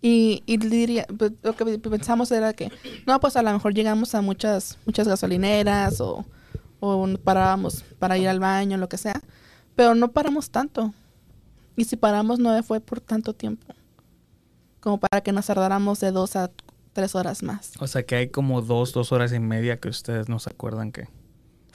[0.00, 2.70] Y, y diría, pues, lo que pensamos era que,
[3.06, 6.24] no, pues a lo mejor llegamos a muchas, muchas gasolineras o,
[6.80, 9.20] o parábamos para ir al baño, lo que sea,
[9.74, 10.94] pero no paramos tanto.
[11.76, 13.66] Y si paramos no fue por tanto tiempo,
[14.80, 16.50] como para que nos tardáramos de dos a
[16.92, 17.72] tres horas más.
[17.80, 20.92] O sea que hay como dos, dos horas y media que ustedes no se acuerdan
[20.92, 21.08] que...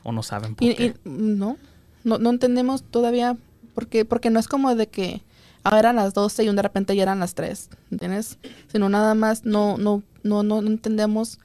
[0.04, 0.86] O no saben por Y, qué.
[0.86, 1.58] y no,
[2.04, 3.38] no, no entendemos todavía,
[3.74, 5.22] porque, porque no es como de que
[5.64, 8.38] ahora eran las 12 y de repente ya eran las 3, ¿entiendes?
[8.68, 11.40] Sino nada más no, no, no, no, entendemos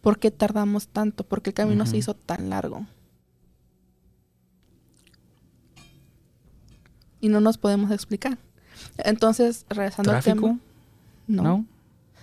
[0.00, 2.84] por qué tardamos tanto, por qué el camino se hizo tan largo.
[7.20, 8.38] Y no nos podemos explicar.
[8.98, 10.58] Entonces, regresando al tema.
[11.26, 11.42] No.
[11.42, 11.64] ¿No?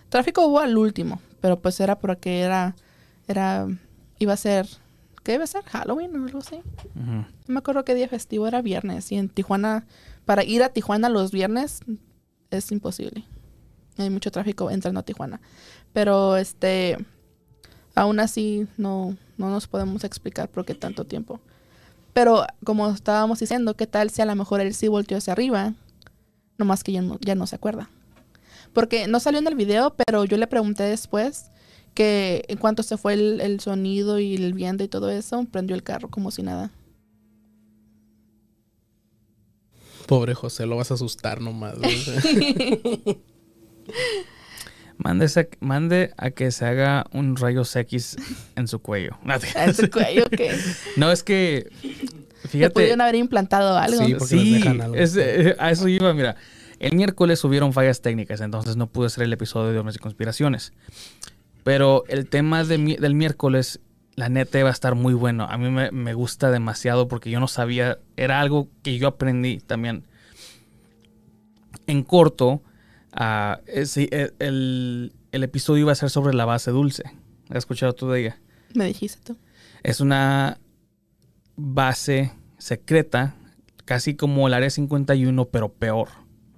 [0.09, 2.75] Tráfico hubo al último, pero pues era porque era,
[3.27, 3.67] era,
[4.19, 4.67] iba a ser,
[5.23, 5.63] ¿qué iba a ser?
[5.63, 6.61] Halloween o algo así.
[6.95, 9.11] No me acuerdo qué día festivo era viernes.
[9.11, 9.85] Y en Tijuana,
[10.25, 11.81] para ir a Tijuana los viernes
[12.49, 13.25] es imposible.
[13.97, 15.41] Hay mucho tráfico entrando a Tijuana.
[15.93, 16.97] Pero este,
[17.95, 21.39] aún así no, no nos podemos explicar por qué tanto tiempo.
[22.13, 25.73] Pero como estábamos diciendo, ¿qué tal si a lo mejor él sí volteó hacia arriba
[26.57, 27.89] Nomás que ya no, ya no se acuerda.
[28.73, 31.51] Porque no salió en el video, pero yo le pregunté después
[31.93, 35.75] que en cuanto se fue el, el sonido y el viento y todo eso, prendió
[35.75, 36.69] el carro como si nada.
[40.05, 41.75] Pobre José, lo vas a asustar nomás.
[41.77, 41.87] ¿no?
[45.59, 48.15] Mande, a que se haga un rayos X
[48.55, 49.17] en su cuello.
[49.23, 50.55] No, En su cuello, que
[50.95, 51.69] No, es que.
[51.83, 52.73] le Fíjate.
[52.73, 54.05] pudieron haber implantado algo.
[54.05, 54.95] Sí, porque les Sí, dejan algo.
[54.95, 56.35] es- eh, a eso iba, mira.
[56.79, 60.73] El miércoles hubieron fallas técnicas, entonces no pude hacer el episodio de Hombres y Conspiraciones.
[61.63, 63.81] Pero el tema de del miércoles,
[64.15, 65.45] la neta, iba a estar muy bueno.
[65.49, 69.59] A mí me, me gusta demasiado porque yo no sabía, era algo que yo aprendí
[69.59, 70.03] también.
[71.87, 72.61] En corto,
[73.11, 77.03] ah, eh, eh, el, el episodio iba a ser sobre la base dulce.
[77.49, 78.39] ¿Has escuchado tú de ella?
[78.73, 79.37] Me dijiste tú.
[79.83, 80.59] Es una
[81.55, 83.35] base secreta,
[83.85, 86.09] casi como el Área 51, pero peor,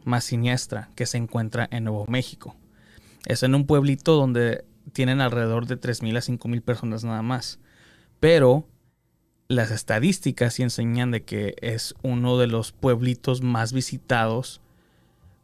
[0.10, 2.56] más siniestra, que se encuentra en Nuevo México.
[3.26, 7.60] Es en un pueblito donde tienen alrededor de 3.000 a 5.000 personas nada más.
[8.20, 8.68] Pero
[9.48, 14.62] las estadísticas sí enseñan de que es uno de los pueblitos más visitados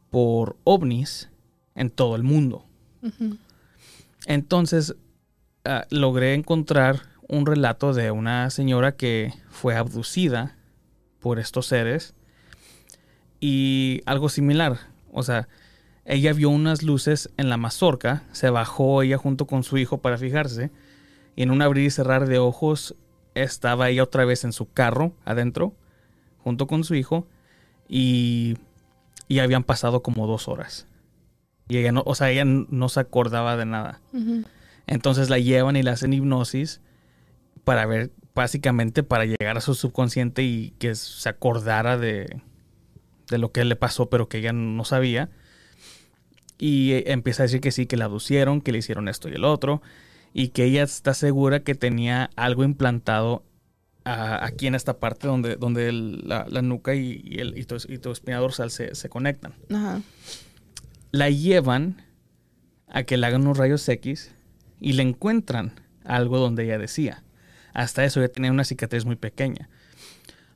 [0.10, 1.30] por ovnis
[1.76, 2.66] en todo el mundo.
[4.26, 4.96] Entonces,
[5.66, 10.56] ah, logré encontrar un relato de una señora que fue abducida
[11.20, 12.15] por estos seres
[13.48, 14.80] y algo similar.
[15.14, 15.48] O sea,
[16.04, 20.18] ella vio unas luces en la mazorca, se bajó ella junto con su hijo para
[20.18, 20.72] fijarse
[21.36, 22.96] y en un abrir y cerrar de ojos
[23.36, 25.76] estaba ella otra vez en su carro adentro
[26.40, 27.28] junto con su hijo
[27.88, 28.58] y,
[29.28, 30.88] y habían pasado como dos horas.
[31.68, 34.02] Y ella no, o sea, ella no se acordaba de nada.
[34.88, 36.82] Entonces la llevan y la hacen hipnosis
[37.64, 42.42] para ver, básicamente para llegar a su subconsciente y que se acordara de,
[43.30, 45.30] de lo que le pasó, pero que ella no sabía.
[46.58, 49.34] Y eh, empieza a decir que sí, que la abducieron, que le hicieron esto y
[49.34, 49.82] el otro,
[50.34, 53.44] y que ella está segura que tenía algo implantado
[54.08, 57.78] aquí en esta parte donde, donde el- la, la nuca y, y el, y tu,
[57.90, 60.00] y tu espina dorsal se, se conectan Ajá.
[61.12, 62.04] la llevan
[62.88, 64.32] a que le hagan unos rayos X
[64.80, 67.24] y le encuentran algo donde ella decía.
[67.74, 69.70] Hasta eso ya tenía una cicatriz muy pequeña.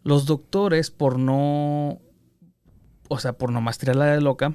[0.03, 1.99] Los doctores, por no,
[3.09, 4.53] o sea, por nomás tirarla de loca,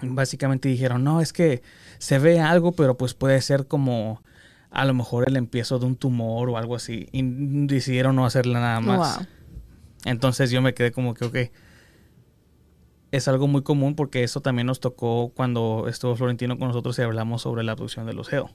[0.00, 1.62] básicamente dijeron, no, es que
[1.98, 4.22] se ve algo, pero pues puede ser como
[4.70, 7.08] a lo mejor el empiezo de un tumor o algo así.
[7.12, 7.22] Y
[7.66, 9.18] decidieron no hacerle nada más.
[9.18, 9.26] Wow.
[10.04, 11.36] Entonces yo me quedé como que, ok,
[13.10, 17.02] es algo muy común porque eso también nos tocó cuando estuvo Florentino con nosotros y
[17.02, 18.50] hablamos sobre la abducción de los GEO.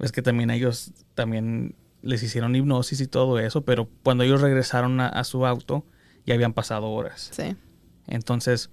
[0.00, 5.00] Es que también ellos también les hicieron hipnosis y todo eso, pero cuando ellos regresaron
[5.00, 5.86] a, a su auto
[6.26, 7.30] ya habían pasado horas.
[7.32, 7.56] Sí.
[8.06, 8.70] Entonces,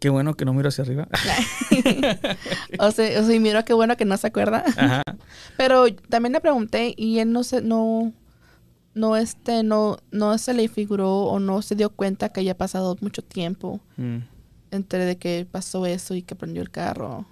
[0.00, 1.08] qué bueno que no miro hacia arriba.
[2.78, 4.64] O sea, o sea, y mira qué bueno que no se acuerda.
[4.76, 5.02] Ajá.
[5.56, 8.12] Pero también le pregunté y él no se, no,
[8.94, 12.96] no este, no, no se le figuró o no se dio cuenta que haya pasado
[13.00, 14.18] mucho tiempo Mm.
[14.70, 17.26] entre de que pasó eso y que prendió el carro.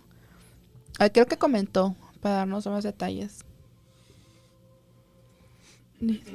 [0.98, 3.44] Ah, creo que comentó para darnos más detalles.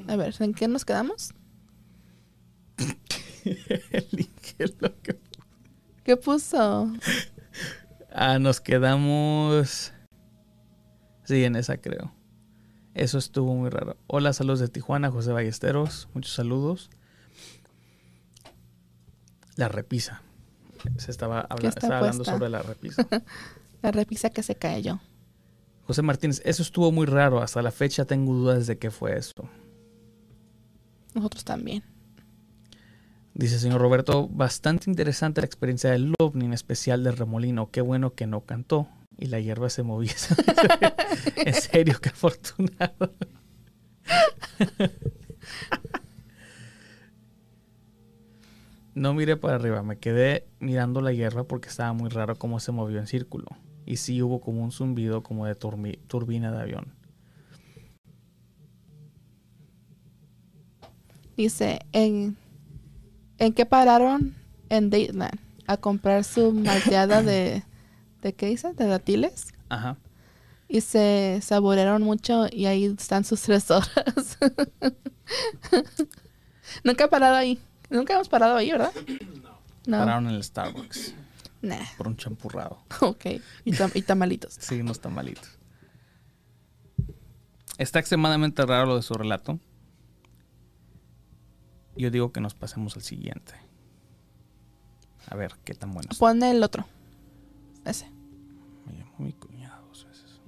[0.08, 1.34] A ver, ¿en qué nos quedamos?
[3.92, 5.20] Elige lo que-
[6.04, 6.92] ¿Qué puso?
[8.14, 9.92] Ah, nos quedamos.
[11.24, 12.14] Sí, en esa creo.
[12.94, 13.98] Eso estuvo muy raro.
[14.08, 16.08] Hola, saludos de Tijuana, José Ballesteros.
[16.14, 16.90] Muchos saludos.
[19.56, 20.22] La repisa.
[20.98, 23.08] Se estaba, habla- estaba hablando sobre la repisa.
[23.82, 25.00] La repisa que se cayó.
[25.86, 27.42] José Martínez, eso estuvo muy raro.
[27.42, 29.34] Hasta la fecha tengo dudas de qué fue eso.
[31.14, 31.84] Nosotros también.
[33.36, 37.70] Dice señor Roberto, bastante interesante la experiencia del ovni, en especial del remolino.
[37.70, 40.14] Qué bueno que no cantó y la hierba se movía.
[41.46, 43.12] en serio, qué afortunado.
[48.94, 52.72] No miré para arriba, me quedé mirando la hierba porque estaba muy raro cómo se
[52.72, 53.48] movió en círculo.
[53.86, 56.94] Y sí hubo como un zumbido como de turbi- turbina de avión.
[61.36, 62.38] Dice, ¿en,
[63.40, 64.36] ¿en qué pararon
[64.70, 65.40] en Dateland?
[65.68, 67.64] A comprar su malteada de,
[68.22, 68.74] ¿de qué dice?
[68.74, 69.48] De dátiles.
[69.70, 69.98] Ajá.
[70.68, 74.38] Y se saborearon mucho y ahí están sus tres horas.
[76.84, 77.60] Nunca he parado ahí.
[77.90, 78.92] Nunca hemos parado ahí, ¿verdad?
[79.86, 80.00] No.
[80.00, 81.14] Pararon en el Starbucks
[81.62, 81.78] Nah.
[81.98, 82.80] por un champurrado.
[83.02, 83.26] Ok.
[83.64, 84.56] Y, tam- y tamalitos.
[84.60, 85.42] Sí, no está malito.
[87.78, 89.60] Está extremadamente raro lo de su relato.
[91.96, 93.54] Yo digo que nos pasemos al siguiente.
[95.28, 96.10] A ver, qué tan bueno.
[96.20, 96.86] Pon el otro.
[97.86, 98.10] Ese.
[98.86, 100.40] Me llamó mi cuñada dos veces.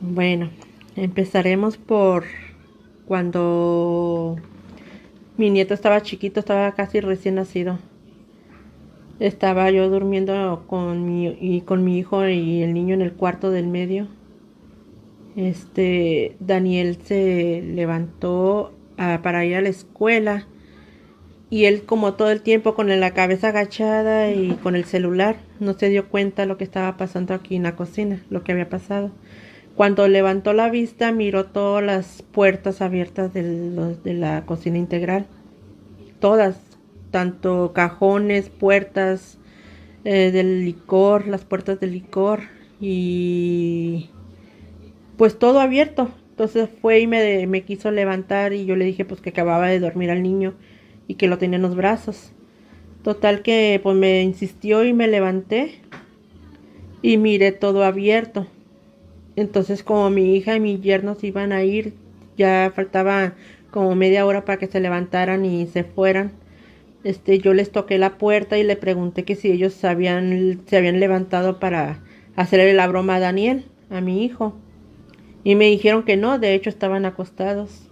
[0.00, 0.50] Bueno,
[0.96, 2.24] empezaremos por
[3.06, 4.36] cuando
[5.36, 7.78] mi nieto estaba chiquito, estaba casi recién nacido.
[9.18, 13.50] Estaba yo durmiendo con mi, y con mi hijo y el niño en el cuarto
[13.50, 14.08] del medio.
[15.36, 20.46] Este, Daniel se levantó ah, para ir a la escuela
[21.52, 25.74] y él como todo el tiempo con la cabeza agachada y con el celular no
[25.74, 29.10] se dio cuenta lo que estaba pasando aquí en la cocina, lo que había pasado.
[29.74, 33.44] Cuando levantó la vista miró todas las puertas abiertas de,
[34.04, 35.26] la cocina integral,
[36.20, 36.58] todas,
[37.10, 39.38] tanto cajones, puertas
[40.04, 42.40] eh, del licor, las puertas del licor
[42.80, 44.08] y
[45.22, 46.10] pues todo abierto.
[46.30, 49.78] Entonces fue y me, me quiso levantar y yo le dije pues que acababa de
[49.78, 50.54] dormir al niño
[51.06, 52.32] y que lo tenía en los brazos.
[53.04, 55.80] Total que pues me insistió y me levanté
[57.02, 58.48] y miré todo abierto.
[59.36, 61.94] Entonces como mi hija y mi yerno se iban a ir,
[62.36, 63.34] ya faltaba
[63.70, 66.32] como media hora para que se levantaran y se fueran.
[67.04, 70.98] Este, yo les toqué la puerta y le pregunté que si ellos habían, se habían
[70.98, 72.00] levantado para
[72.34, 74.60] hacerle la broma a Daniel, a mi hijo.
[75.44, 77.88] Y me dijeron que no, de hecho estaban acostados.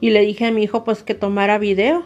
[0.00, 2.02] Y le dije a mi hijo pues que tomara video,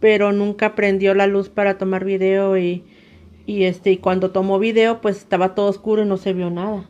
[0.00, 2.84] pero nunca prendió la luz para tomar video y,
[3.46, 6.88] y este, y cuando tomó video pues estaba todo oscuro y no se vio nada.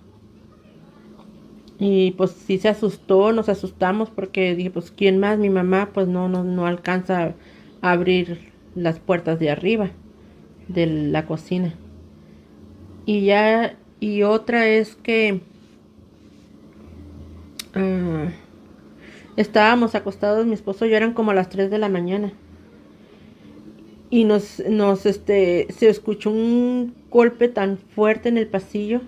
[1.78, 6.08] Y pues sí se asustó, nos asustamos porque dije, pues quién más, mi mamá pues
[6.08, 7.34] no, no, no alcanza
[7.80, 9.90] a abrir las puertas de arriba
[10.68, 11.74] de la cocina.
[13.06, 15.40] Y ya, y otra es que
[17.74, 18.28] ah,
[19.36, 22.32] estábamos acostados, mi esposo y yo eran como las 3 de la mañana.
[24.10, 29.00] Y nos, nos, este, se escuchó un golpe tan fuerte en el pasillo.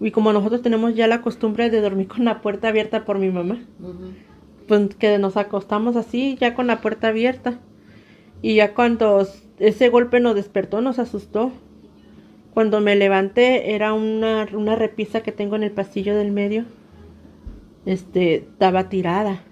[0.00, 3.28] Y como nosotros tenemos ya la costumbre de dormir con la puerta abierta por mi
[3.28, 3.60] mamá,
[4.66, 7.60] pues que nos acostamos así, ya con la puerta abierta.
[8.40, 11.52] Y ya cuando ese golpe nos despertó, nos asustó.
[12.54, 16.64] Cuando me levanté, era una, una repisa que tengo en el pasillo del medio.
[17.86, 19.42] Este, estaba tirada.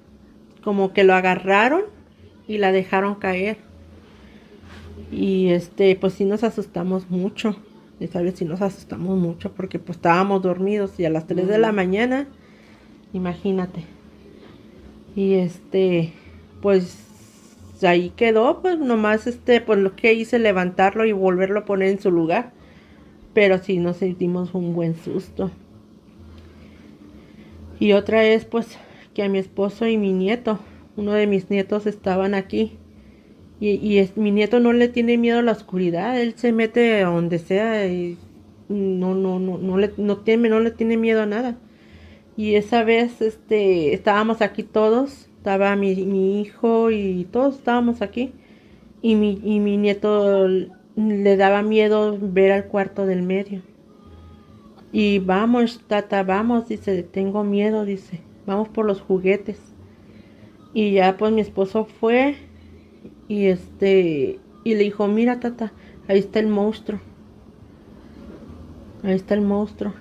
[0.62, 1.82] Como que lo agarraron
[2.46, 3.58] y la dejaron caer.
[5.10, 7.56] Y este, pues sí nos asustamos mucho.
[8.00, 11.58] Esa vez sí nos asustamos mucho porque pues estábamos dormidos y a las 3 de
[11.58, 12.28] la mañana,
[13.12, 13.84] imagínate.
[15.16, 16.12] Y este,
[16.62, 16.96] pues
[17.82, 22.00] ahí quedó, pues nomás este, pues lo que hice levantarlo y volverlo a poner en
[22.00, 22.52] su lugar.
[23.34, 25.50] Pero sí nos sentimos un buen susto.
[27.80, 28.78] Y otra es pues
[29.14, 30.58] que a mi esposo y mi nieto,
[30.96, 32.78] uno de mis nietos estaban aquí.
[33.60, 37.40] Y, mi nieto no le tiene miedo a la oscuridad, él se mete a donde
[37.40, 38.16] sea y
[38.68, 41.58] no, no, no, no le, no tiene, no le tiene miedo a nada.
[42.36, 48.32] Y esa vez, este, estábamos aquí todos, estaba mi, mi hijo y todos estábamos aquí.
[49.02, 53.62] Y mi, y mi nieto le daba miedo ver al cuarto del medio.
[54.92, 59.58] Y vamos, tata, vamos, dice, tengo miedo, dice, vamos por los juguetes.
[60.74, 62.36] Y ya pues mi esposo fue
[63.28, 65.72] y este, y le dijo, mira tata,
[66.08, 67.00] ahí está el monstruo.
[69.02, 69.92] Ahí está el monstruo.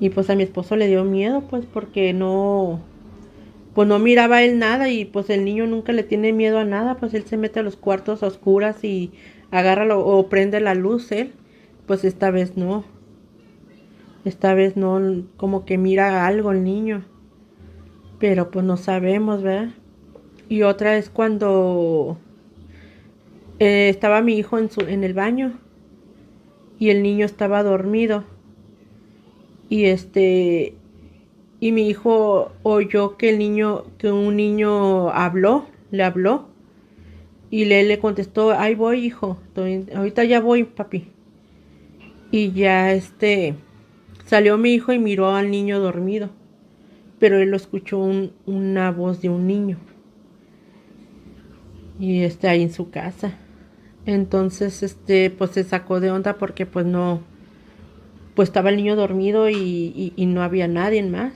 [0.00, 2.80] Y pues a mi esposo le dio miedo, pues porque no,
[3.74, 6.96] pues no miraba él nada y pues el niño nunca le tiene miedo a nada,
[6.96, 9.12] pues él se mete a los cuartos a oscuras y
[9.50, 11.32] agarra lo- o prende la luz él.
[11.86, 12.84] Pues esta vez no.
[14.28, 17.02] Esta vez no, como que mira algo el niño.
[18.18, 19.70] Pero pues no sabemos, ¿verdad?
[20.50, 22.18] Y otra es cuando
[23.58, 25.58] eh, estaba mi hijo en, su, en el baño
[26.78, 28.24] y el niño estaba dormido.
[29.70, 30.74] Y este,
[31.58, 36.48] y mi hijo oyó que el niño, que un niño habló, le habló.
[37.48, 41.08] Y le, le contestó, ahí voy, hijo, ahorita ya voy, papi.
[42.30, 43.54] Y ya este,
[44.28, 46.30] salió mi hijo y miró al niño dormido.
[47.18, 49.78] Pero él escuchó un- una voz de un niño.
[51.98, 53.32] Y este, ahí en su casa.
[54.06, 57.20] Entonces, este, pues se sacó de onda porque pues no,
[58.34, 61.32] pues estaba el niño dormido y no había nadie más.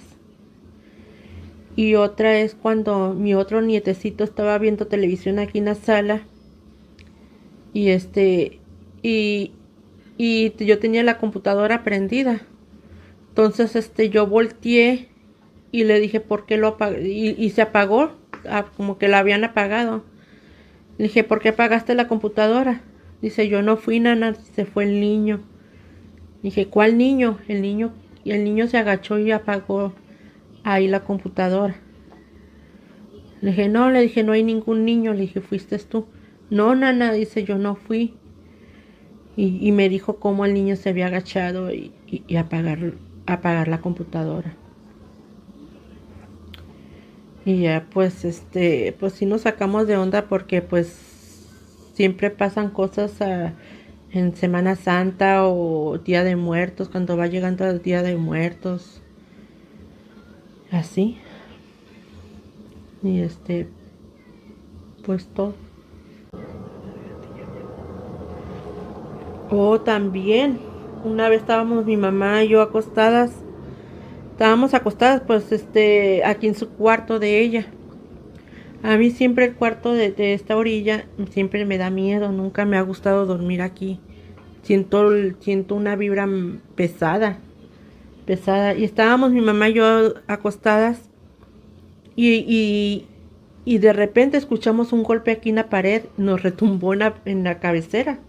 [1.75, 6.23] Y otra es cuando mi otro nietecito estaba viendo televisión aquí en la sala.
[7.73, 8.61] Y este,
[9.03, 9.53] y,
[10.19, 12.43] y yo tenía la computadora prendida.
[13.33, 15.09] Entonces, este, yo volteé
[15.71, 16.99] y le dije, ¿por qué lo apagó?
[17.01, 18.13] Y, y se apagó,
[18.47, 20.05] ah, como que la habían apagado.
[20.99, 22.83] Le dije, ¿por qué apagaste la computadora?
[23.23, 25.41] Dice, yo no fui, nana, se fue el niño.
[26.43, 27.39] Dije, ¿cuál niño?
[27.49, 29.95] El niño, y el niño se agachó y apagó
[30.63, 31.77] ahí la computadora.
[33.41, 35.15] Le dije, no, le dije, no hay ningún niño.
[35.15, 36.05] Le dije, fuiste tú.
[36.51, 38.15] No, nana, dice, yo no fui.
[39.37, 42.37] Y, y me dijo cómo el niño se había agachado y, y- y
[43.27, 44.55] apagar la computadora.
[47.45, 51.49] Y ya, pues, este, pues sí nos sacamos de onda porque, pues,
[51.95, 53.13] siempre pasan cosas
[54.13, 59.03] en Semana Santa o Día de Muertos, cuando va llegando el Día de Muertos.
[60.71, 61.19] Así.
[63.03, 63.69] Y este,
[65.05, 65.55] pues todo.
[69.51, 70.72] Oh, también.
[71.05, 73.33] Una vez estábamos mi mamá y yo acostadas.
[74.31, 77.67] Estábamos acostadas, pues, este, aquí en su cuarto de ella.
[78.85, 82.31] A mí siempre el cuarto de, esta orilla siempre me da miedo.
[82.31, 84.01] Nunca me ha gustado dormir aquí.
[84.63, 86.29] Siento, siento una vibra
[86.77, 87.39] pesada.
[88.25, 88.75] Pesada.
[88.75, 91.11] Y estábamos mi mamá y yo acostadas.
[92.15, 93.07] Y, y,
[93.65, 96.05] y de repente escuchamos un golpe aquí en la pared.
[96.17, 98.21] Nos retumbó en la, en la cabecera.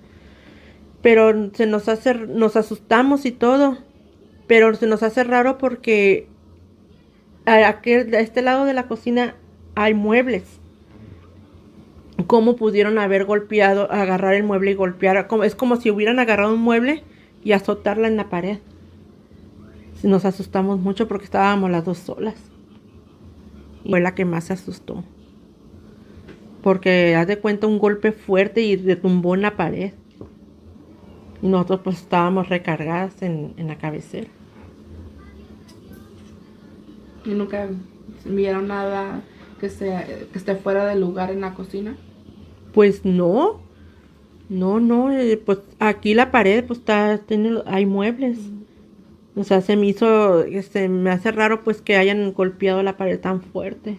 [1.04, 3.78] Pero se nos hace, nos asustamos y todo.
[4.48, 6.28] Pero se nos hace raro porque
[7.46, 9.36] a, este lado de la cocina
[9.76, 10.44] hay muebles.
[12.26, 15.28] ¿Cómo pudieron haber golpeado, agarrar el mueble y golpear?
[15.44, 17.04] Es como si hubieran agarrado un mueble
[17.44, 18.60] y azotarla en la pared.
[20.04, 22.36] Nos asustamos mucho porque estábamos las dos solas.
[23.88, 25.04] Fue la que más se asustó.
[26.62, 29.94] Porque haz de cuenta un golpe fuerte y retumbó en la pared.
[31.44, 34.30] Y nosotros pues estábamos recargadas en, en la cabecera.
[37.26, 37.70] Y nunca
[38.26, 39.22] vieron nada
[39.60, 41.96] que, sea, que esté fuera del lugar en la cocina.
[42.74, 43.62] Pues no.
[44.50, 48.40] No, no, eh, pues aquí la pared pues está, tiene, hay muebles.
[49.36, 53.20] O sea, se me hizo, este, me hace raro pues que hayan golpeado la pared
[53.20, 53.98] tan fuerte.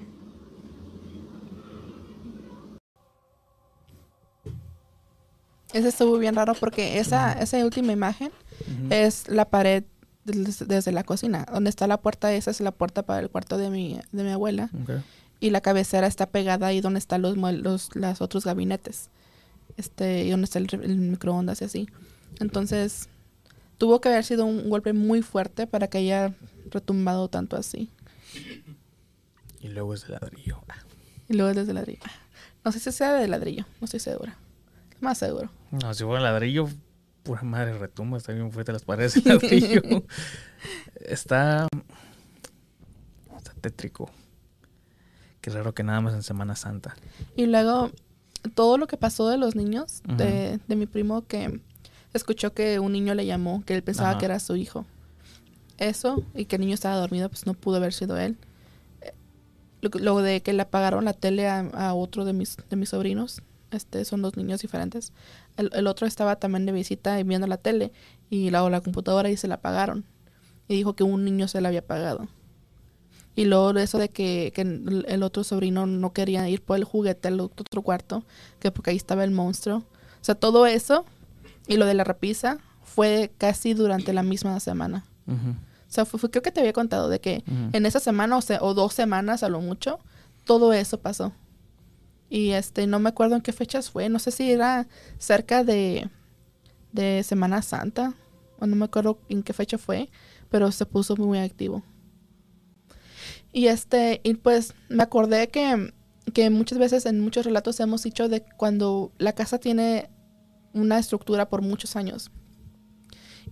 [5.75, 8.31] Ese estuvo bien raro porque esa, esa última imagen
[8.91, 9.85] es la pared
[10.25, 11.45] des- desde la cocina.
[11.53, 14.31] Donde está la puerta, esa es la puerta para el cuarto de mi, de mi
[14.31, 14.71] abuela.
[15.41, 19.11] Y la cabecera está pegada ahí donde están los, los, los otros gabinetes.
[19.77, 21.89] Este, y donde está el, microondas y así.
[22.41, 23.09] Entonces,
[23.77, 26.33] tuvo que haber sido un golpe muy fuerte para que haya
[26.71, 27.91] retumbado tanto así.
[29.61, 30.61] Y luego es de ladrillo.
[31.29, 32.03] Y luego es desde ladrillo.
[32.65, 34.37] No sé si sea de ladrillo, no estoy segura.
[35.01, 35.51] Más seguro.
[35.83, 36.69] No, si fuera ladrillo,
[37.23, 39.83] pura madre retumba, está bien fuerte las paredes de ladrillo.
[41.01, 41.67] está.
[43.37, 44.11] Está tétrico.
[45.41, 46.95] Qué raro que nada más en Semana Santa.
[47.37, 47.91] Y luego,
[48.55, 51.61] todo lo que pasó de los niños, de, de mi primo que
[52.15, 54.87] escuchó que un niño le llamó, que él pensaba que era su hijo.
[55.77, 58.37] Eso, y que el niño estaba dormido, pues no pudo haber sido él.
[59.03, 59.13] Eh,
[59.81, 62.91] Lo, lo de que le apagaron la tele a, a otro de mis, de mis
[62.91, 63.43] sobrinos,
[63.75, 65.13] este, son dos niños diferentes.
[65.57, 67.93] El, el otro estaba también de visita y viendo la tele,
[68.31, 70.05] y la, la computadora y se la apagaron.
[70.69, 72.27] Y dijo que un niño se la había apagado.
[73.37, 76.85] Y luego de eso de que, que el otro sobrino no quería ir por el
[76.85, 78.25] juguete al otro cuarto,
[78.61, 79.79] que porque ahí estaba el monstruo.
[79.79, 79.85] O
[80.25, 81.05] sea, todo eso
[81.67, 85.05] y lo de la repisa fue casi durante la misma semana.
[85.27, 88.41] O sea, fue, fue- creo que te había contado de que en esa semana o,
[88.41, 89.99] sea, o dos semanas a lo mucho,
[90.45, 91.33] todo eso pasó.
[92.29, 94.09] Y este, no me acuerdo en qué fechas fue.
[94.09, 96.09] No sé si era cerca de,
[96.93, 98.15] de Semana Santa.
[98.59, 100.11] O no me acuerdo en qué fecha fue.
[100.51, 101.83] Pero se puso muy activo.
[103.53, 105.93] Y este, y pues me acordé que,
[106.33, 110.11] que muchas veces en muchos relatos hemos dicho de cuando la casa tiene
[110.73, 112.33] una estructura por muchos años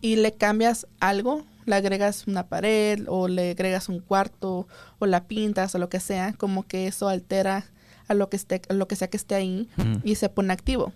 [0.03, 4.67] y le cambias algo, le agregas una pared o le agregas un cuarto
[4.99, 7.73] o la pintas o lo que sea, como que eso altera
[8.13, 9.69] a lo que esté, a lo que sea que esté ahí
[10.05, 10.93] y se pone activo.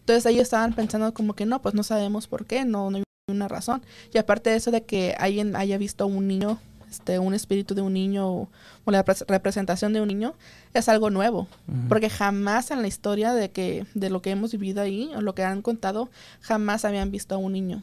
[0.00, 3.04] Entonces ellos estaban pensando como que no, pues no sabemos por qué, no, no hay
[3.28, 3.82] una razón.
[4.12, 6.58] Y aparte de eso de que alguien haya visto un niño,
[6.90, 8.48] este, un espíritu de un niño o,
[8.84, 10.34] o la repres- representación de un niño,
[10.74, 11.46] es algo nuevo.
[11.88, 15.34] Porque jamás en la historia de que, de lo que hemos vivido ahí, o lo
[15.34, 16.10] que han contado,
[16.40, 17.82] jamás habían visto a un niño.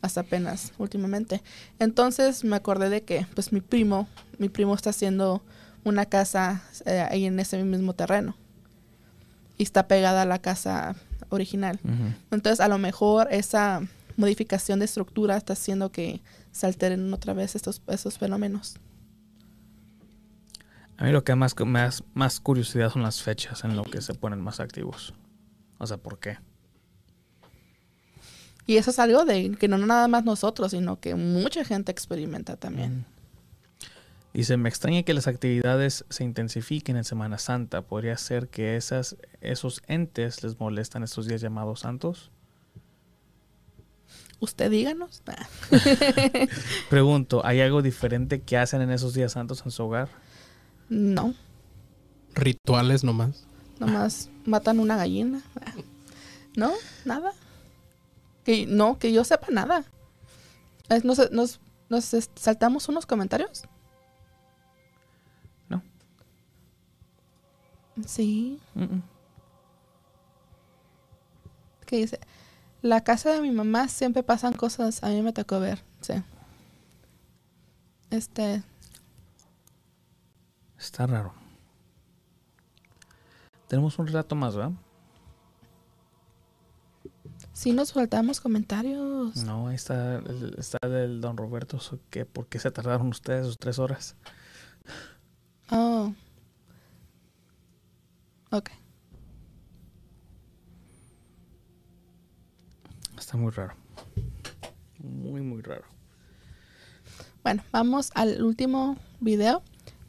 [0.00, 1.42] Hasta apenas, últimamente.
[1.78, 4.08] Entonces me acordé de que, pues mi primo,
[4.38, 5.42] mi primo está haciendo
[5.84, 8.36] una casa eh, ahí en ese mismo terreno.
[9.58, 10.96] Y está pegada a la casa
[11.28, 11.80] original.
[12.30, 13.82] Entonces, a lo mejor esa
[14.16, 16.20] modificación de estructura está haciendo que
[16.50, 18.76] se alteren otra vez estos, esos fenómenos.
[20.96, 24.00] A mí lo que más, me da más curiosidad son las fechas en lo que
[24.00, 25.14] se ponen más activos.
[25.78, 26.38] O sea, ¿por qué?
[28.66, 32.56] Y eso es algo de que no nada más nosotros, sino que mucha gente experimenta
[32.56, 33.04] también.
[34.34, 37.82] Dice, me extraña que las actividades se intensifiquen en Semana Santa.
[37.82, 42.30] ¿Podría ser que esas, esos entes les molestan estos días llamados santos?
[44.40, 45.22] Usted díganos.
[46.90, 50.08] Pregunto, ¿hay algo diferente que hacen en esos días santos en su hogar?
[50.88, 51.34] No,
[52.34, 53.46] Rituales nomás.
[53.78, 55.42] nomás matan una gallina.
[56.56, 56.72] No,
[57.04, 57.32] nada.
[58.44, 59.84] Que, no, que yo sepa nada.
[60.88, 62.04] Es- Nos, nos, nos
[62.34, 63.64] saltamos unos comentarios.
[68.06, 68.58] Sí.
[71.86, 72.18] Que dice,
[72.80, 76.14] la casa de mi mamá siempre pasan cosas, a mí me tocó ver, sí.
[78.10, 78.62] Este,
[80.78, 81.32] Está raro.
[83.68, 84.72] Tenemos un relato más, ¿verdad?
[87.54, 89.36] sí nos faltamos comentarios.
[89.44, 91.78] No, ahí está, el- está del don Roberto.
[91.78, 94.16] so que ¿Por qué se tardaron ustedes sus tres horas?
[95.70, 96.12] Oh.
[98.52, 98.68] Ok.
[103.18, 103.74] Está muy raro.
[104.98, 105.84] Muy, muy raro.
[107.42, 109.62] Bueno, vamos al último video.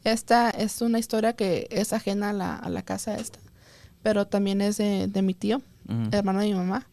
[0.04, 3.38] Esta es una historia que es ajena a la, a la casa esta,
[4.02, 5.62] pero también es de, de mi tío,
[6.12, 6.86] hermano de mi mamá.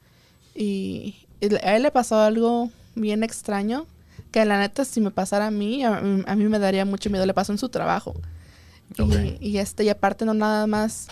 [0.56, 1.28] Y,
[1.64, 3.86] a él le pasó algo bien extraño,
[4.32, 7.26] que la neta si me pasara a mí, a, a mí me daría mucho miedo.
[7.26, 8.16] Le pasó en su trabajo.
[9.40, 11.08] Y- este, y aparte no nada más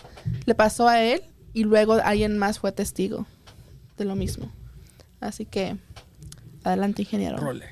[0.46, 1.22] le pasó a él
[1.54, 3.26] y luego alguien más fue testigo
[3.98, 4.52] de lo mismo.
[5.20, 5.78] Así que,
[6.64, 7.38] adelante ingeniero.
[7.38, 7.66] Role.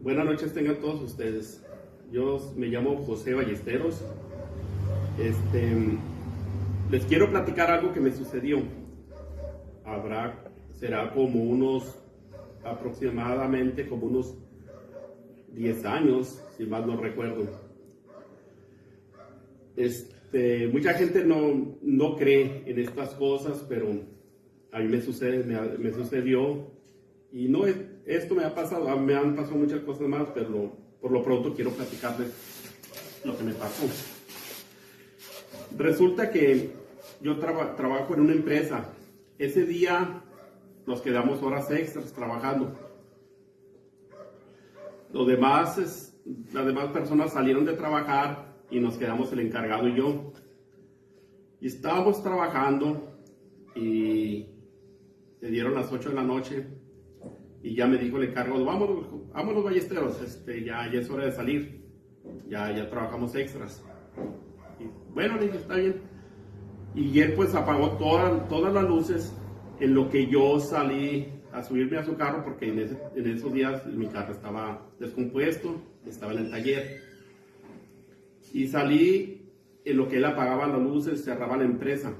[0.00, 1.62] Buenas noches tengan todos ustedes.
[2.10, 4.02] Yo me llamo José Ballesteros.
[5.18, 5.98] Este,
[6.90, 8.62] les quiero platicar algo que me sucedió.
[9.84, 10.42] Habrá,
[10.78, 11.98] será como unos,
[12.64, 14.34] aproximadamente como unos
[15.52, 17.48] 10 años, si mal no recuerdo.
[19.76, 23.88] Este, mucha gente no, no cree en estas cosas, pero
[24.70, 25.44] a mí me, sucede,
[25.78, 26.70] me, sucedió
[27.32, 27.76] y no es,
[28.06, 31.70] esto me ha pasado, me han pasado muchas cosas más, pero por lo pronto quiero
[31.70, 32.28] platicarles
[33.24, 33.84] lo que me pasó.
[35.76, 36.70] Resulta que
[37.20, 38.92] yo traba- trabajo en una empresa.
[39.38, 40.22] Ese día
[40.86, 42.76] nos quedamos horas extras trabajando.
[45.12, 46.20] Los demás, es-
[46.52, 50.32] las demás personas salieron de trabajar y nos quedamos el encargado y yo.
[51.60, 53.18] Y estábamos trabajando
[53.74, 54.46] y
[55.40, 56.66] se dieron las 8 de la noche
[57.62, 61.32] y ya me dijo el encargado, vámonos, vámonos ballesteros, este, ya, ya es hora de
[61.32, 61.84] salir,
[62.48, 63.84] ya, ya trabajamos extras.
[64.80, 66.00] Y, bueno, dije, está bien.
[66.94, 69.34] Y él pues apagó toda- todas las luces
[69.80, 73.52] en lo que yo salí a subirme a su carro porque en, ese- en esos
[73.52, 77.00] días mi carro estaba descompuesto, estaba en el taller.
[78.52, 79.50] Y salí
[79.84, 82.14] en lo que él apagaba las luces, cerraba la empresa.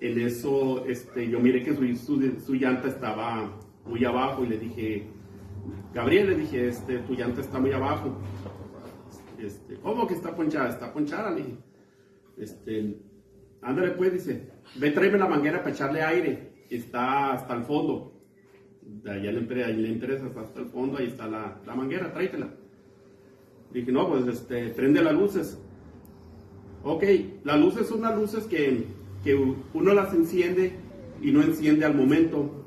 [0.00, 4.58] En eso este, yo miré que su, su, su llanta estaba muy abajo y le
[4.58, 5.06] dije,
[5.94, 8.18] Gabriel, le dije, este, tu llanta está muy abajo.
[9.38, 10.68] Este, ¿Cómo que está ponchada?
[10.68, 11.56] Está ponchada, le dije.
[12.36, 12.96] Este,
[13.62, 16.52] ándale pues, dice, ve tráeme la manguera para echarle aire.
[16.70, 18.13] Está hasta el fondo.
[19.02, 22.48] Allá la empresa, la empresa hasta el fondo, ahí está la, manguera, tráetela.
[23.72, 25.58] Dije, no, pues este, prende las luces.
[26.82, 27.02] Ok,
[27.44, 28.84] las luces son unas luces que,
[29.24, 30.72] que uno las enciende
[31.20, 32.64] y no enciende al momento.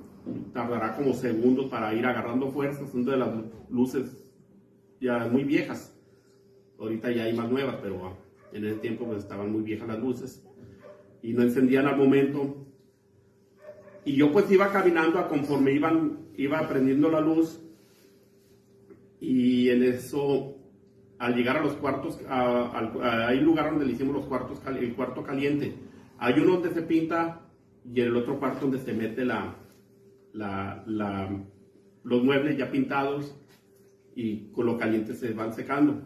[0.53, 2.89] Tardará como segundos para ir agarrando fuerzas.
[2.91, 3.29] Son de las
[3.69, 4.27] luces
[4.99, 5.95] ya muy viejas.
[6.79, 8.17] Ahorita ya hay más nuevas, pero
[8.51, 10.43] en ese tiempo pues, estaban muy viejas las luces.
[11.21, 12.66] Y no encendían al momento.
[14.07, 17.59] Y yo pues iba caminando a conforme iban, iba prendiendo la luz.
[19.19, 20.55] Y en eso
[21.19, 24.61] al llegar a los cuartos, a- al- a- hay lugar donde le hicimos los cuartos,
[24.65, 25.73] el cuarto caliente.
[26.19, 27.41] Hay uno donde se pinta
[27.83, 29.55] y el otro cuarto donde se mete la-
[30.31, 31.29] la-
[32.03, 33.35] los muebles ya pintados
[34.15, 36.01] y con lo caliente se van secando.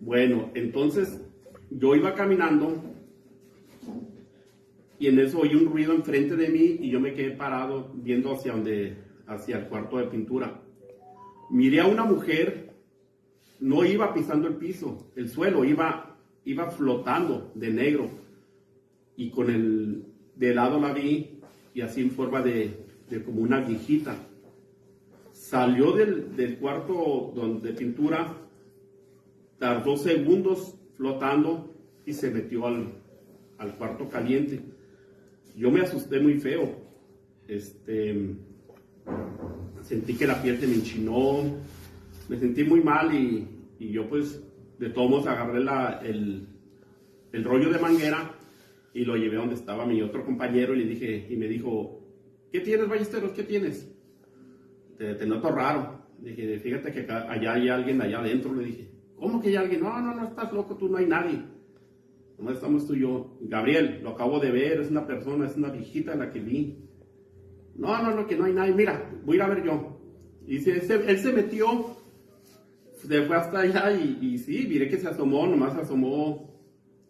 [0.00, 1.20] Bueno, entonces
[1.70, 2.82] yo iba caminando
[5.02, 8.32] y en eso oí un ruido enfrente de mí y yo me quedé parado viendo
[8.32, 10.62] hacia donde, hacia el cuarto de pintura.
[11.50, 12.72] Miré a una mujer
[13.58, 18.10] no iba pisando el piso, el suelo, iba, iba flotando de negro.
[19.16, 20.04] Y con el
[20.36, 21.40] de lado la vi
[21.74, 24.14] y así en forma de, de como una viejita.
[25.32, 28.36] salió del, del cuarto de pintura,
[29.58, 31.74] tardó segundos flotando
[32.06, 32.86] y se metió al,
[33.58, 34.71] al cuarto caliente.
[35.56, 36.76] Yo me asusté muy feo.
[37.48, 38.34] Este,
[39.82, 41.42] sentí que la piel se me enchinó,
[42.28, 43.48] me sentí muy mal y,
[43.78, 44.40] yo pues
[44.78, 46.46] de todos modos agarré la, el,
[47.32, 48.32] el rollo de manguera
[48.94, 52.00] y lo llevé donde estaba mi otro compañero y le dije, y me dijo,
[52.52, 53.32] ¿qué tienes, Ballesteros?
[53.32, 53.90] ¿Qué tienes?
[54.98, 56.00] Te, te noto raro.
[56.20, 58.54] Dije, fíjate que acá- allá hay alguien allá adentro.
[58.54, 59.80] Le dije, ¿cómo que hay alguien?
[59.80, 61.42] No, no, no, estás loco, tú no hay nadie.
[62.42, 63.38] Nomás estamos tú y yo.
[63.42, 66.76] Gabriel, lo acabo de ver, es una persona, es una viejita la que vi.
[67.76, 68.74] No, no, no, que no hay nadie.
[68.74, 70.00] Mira, voy a ir a ver yo.
[70.48, 70.72] Y se-
[71.08, 71.96] él se metió,
[72.94, 76.50] se fue hasta allá y, sí, miré que se asomó, nomás se asomó.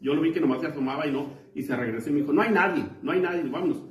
[0.03, 2.33] Yo lo vi que nomás se asomaba y no, y se regresó y me dijo,
[2.35, 3.87] no hay nadie, no hay nadie, vámonos.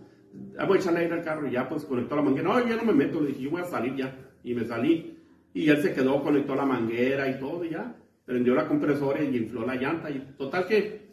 [0.60, 2.50] Ah, Voy a echarle aire al carro y ya pues conectó la manguera.
[2.50, 4.16] No, yo no me meto, dije, yo voy a salir ya.
[4.44, 5.18] Y me salí.
[5.56, 7.98] Y él se quedó, conectó la manguera y todo, y ya.
[8.26, 10.10] Prendió la compresora y infló la llanta.
[10.12, 11.11] Y total que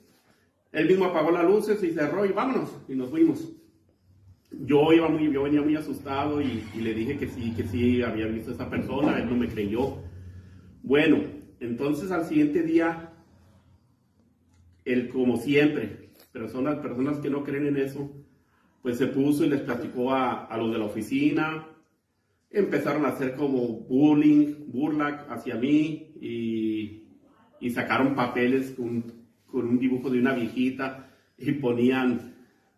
[0.78, 2.70] él mismo apagó las luces y cerró y vámonos.
[2.88, 3.52] Y nos fuimos.
[4.50, 8.26] Yo iba muy, yo venía muy asustado y, le dije que sí, que sí había
[8.26, 9.18] visto a esa persona.
[9.18, 9.98] Él no me creyó.
[10.82, 11.18] Bueno,
[11.60, 13.12] entonces al siguiente día,
[14.84, 18.10] él como siempre, personas, personas que no creen en eso,
[18.80, 21.66] pues se puso y les platicó a, a los de la oficina,
[22.50, 27.08] empezaron a hacer como bullying, burla hacia mí y,
[27.60, 29.17] y sacaron papeles con,
[29.50, 32.34] con un dibujo de una viejita y ponían,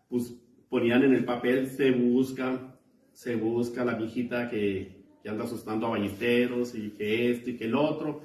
[0.09, 0.33] pues,
[0.69, 2.77] ponían en el papel se busca,
[3.11, 7.65] se busca la viejita que, que anda asustando a ballesteros y que esto y que
[7.65, 8.21] el otro.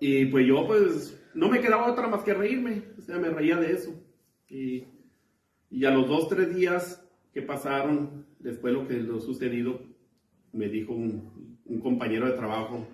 [0.00, 3.56] Y pues yo pues no me quedaba otra más que reírme, o sea, me reía
[3.56, 3.94] de eso.
[4.48, 4.84] Y,
[5.70, 9.80] y a los dos, tres días que pasaron, después de lo que lo sucedido,
[10.52, 12.86] me dijo un, un compañero de trabajo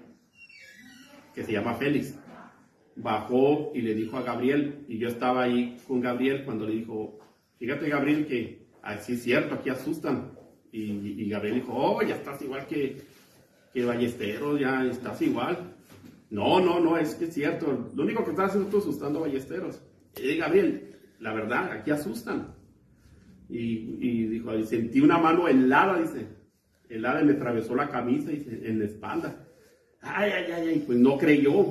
[1.35, 2.19] que se llama Félix.
[2.97, 7.19] Bajó y le dijo a Gabriel, y yo estaba ahí con Gabriel cuando le dijo,
[7.59, 10.33] fíjate Gabriel que así es cierto, aquí asustan.
[10.73, 12.97] Y, Gabriel dijo, oh, ya estás igual que,
[13.75, 15.75] que Ballesteros, ya estás igual.
[16.31, 17.91] No, no, no, es que es cierto.
[17.95, 19.83] Lo único que estás haciendo tú asustando a Ballesteros.
[20.23, 22.55] Y Gabriel, la verdad, aquí asustan.
[23.51, 26.27] Y, y dijo, "Ay, sentí una mano helada, dice.
[26.89, 29.47] Helada y me atravesó la camisa dice, en la espalda.
[30.01, 31.67] Ay, ay, ay, ay, pues no creyó.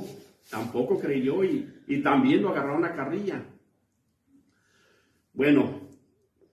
[0.49, 3.45] Tampoco creyó y, y también lo agarraron a carrilla.
[5.33, 5.81] Bueno,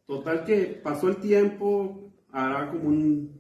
[0.07, 3.39] total que pasó el tiempo, hará como un,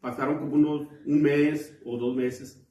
[0.00, 2.66] pasaron como unos, un mes o dos meses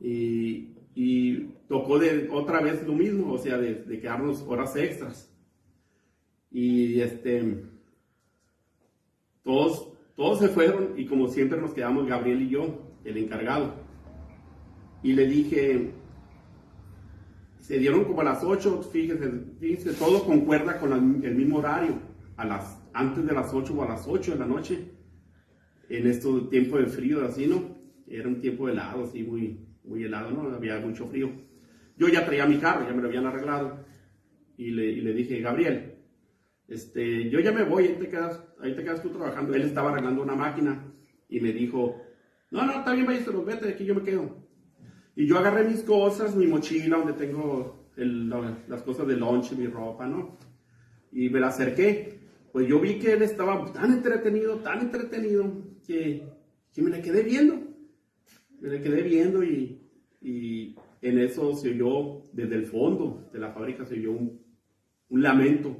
[0.00, 5.32] y, y tocó de otra vez lo mismo, o sea, de, de quedarnos horas extras.
[6.50, 7.64] Y este,
[9.44, 13.74] todos, todos se fueron y como siempre nos quedamos Gabriel y yo, el encargado.
[15.02, 15.92] Y le dije,
[17.70, 20.96] se dieron como a las 8, fíjese, fíjese, todo concuerda con la-
[21.28, 22.00] el mismo horario,
[22.36, 24.90] a las, antes de las 8 o a las 8 de la noche,
[25.88, 27.76] en este tiempo de frío, así, ¿no?
[28.08, 30.52] Era un tiempo helado, así, muy, muy helado, ¿no?
[30.52, 31.30] Había mucho frío.
[31.96, 33.84] Yo ya traía mi carro, ya me lo habían arreglado,
[34.56, 35.94] y le, y le dije, Gabriel,
[36.66, 39.54] este, yo ya me voy, ahí te, quedas, ahí te quedas tú trabajando.
[39.54, 40.92] Él estaba arreglando una máquina,
[41.28, 42.02] y me dijo,
[42.50, 44.49] no, no, está bien, maestro, vete, aquí yo me quedo.
[45.16, 49.52] Y yo agarré mis cosas, mi mochila donde tengo el- la- las cosas de lunch,
[49.52, 50.38] mi ropa, ¿no?
[51.12, 52.20] Y me la acerqué.
[52.52, 55.52] Pues yo vi que él estaba tan entretenido, tan entretenido,
[55.86, 56.22] que,
[56.72, 57.60] que me le quedé viendo.
[58.60, 59.80] Me le quedé viendo y,
[60.20, 64.40] y en eso se oyó, desde el fondo de la fábrica, se oyó un,
[65.10, 65.76] lamento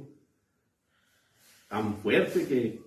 [1.69, 2.81] tan fuerte que,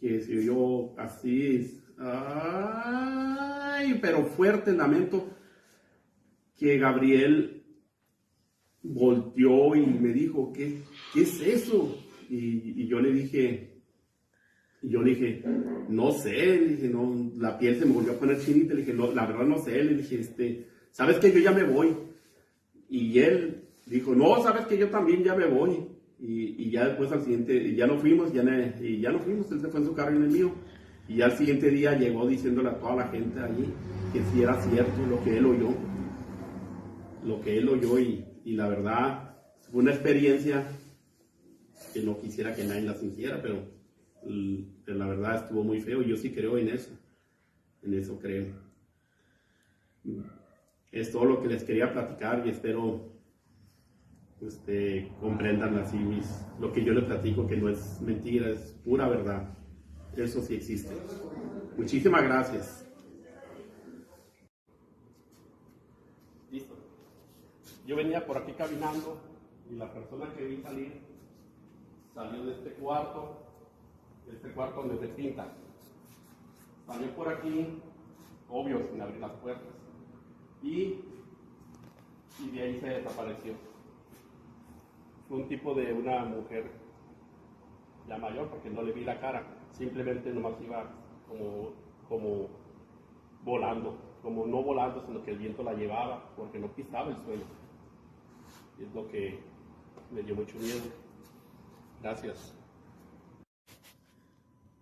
[0.00, 5.28] que se oyó así, ay, pero fuerte lamento
[6.58, 7.62] que Gabriel
[8.82, 10.78] volteó y me dijo, ¿qué,
[11.14, 11.96] qué es eso?
[12.28, 13.80] Y, yo le dije,
[14.82, 15.44] y yo le dije,
[15.88, 18.92] no sé, le dije, no, la piel se me volvió a poner chinita, le dije,
[18.92, 21.94] no, la verdad no sé, le dije, este, ¿sabes que Yo ya me voy.
[22.90, 25.86] Y él dijo, no, sabes que yo también ya me voy.
[26.20, 29.80] Y, y ya después al siguiente, ya no fuimos, ya, no fuimos, él se fue
[29.80, 30.52] en su carro y en el mío.
[31.06, 33.66] Y al siguiente día llegó diciéndole a toda la gente allí
[34.12, 35.68] que sí era cierto lo que él oyó
[37.24, 39.36] lo que él oyó y, y la verdad
[39.70, 40.66] fue una experiencia
[41.92, 43.62] que no quisiera que nadie la sintiera, pero,
[44.26, 46.90] l- pero la verdad estuvo muy feo yo sí creo en eso,
[47.82, 48.46] en eso creo.
[50.92, 53.12] Es todo lo que les quería platicar y espero
[54.40, 56.26] este, comprendan así mis,
[56.60, 59.50] lo que yo les platico, que no es mentira, es pura verdad.
[60.16, 60.94] Eso sí existe.
[61.76, 62.87] Muchísimas gracias.
[67.88, 69.16] Yo venía por aquí caminando
[69.70, 71.00] y la persona que vi salir
[72.14, 73.38] salió de este cuarto,
[74.26, 75.46] de este cuarto donde se pinta.
[76.86, 77.80] Salió por aquí,
[78.50, 79.72] obvio, sin abrir las puertas.
[80.62, 81.00] Y,
[82.40, 83.54] y de ahí se desapareció.
[85.26, 86.70] Fue un tipo de una mujer
[88.06, 89.46] ya mayor, porque no le vi la cara.
[89.72, 90.90] Simplemente nomás iba
[91.26, 91.72] como,
[92.06, 92.48] como
[93.44, 93.96] volando.
[94.22, 97.44] Como no volando, sino que el viento la llevaba, porque no pisaba el suelo.
[98.80, 99.38] Es lo que
[100.10, 100.80] me dio mucho miedo.
[102.02, 102.54] Gracias.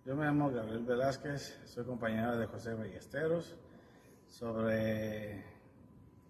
[0.05, 3.55] Yo me llamo Gabriel Velázquez, soy compañero de José Ballesteros.
[4.27, 5.43] Sobre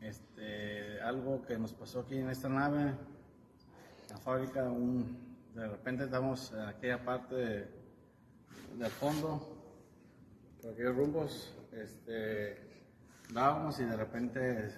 [0.02, 2.94] este, algo que nos pasó aquí en esta nave,
[4.10, 7.68] la fábrica, un- de repente estamos en aquella parte de-
[8.78, 9.58] del fondo,
[10.62, 12.84] por aquellos rumbos, este,
[13.34, 14.70] dábamos y de repente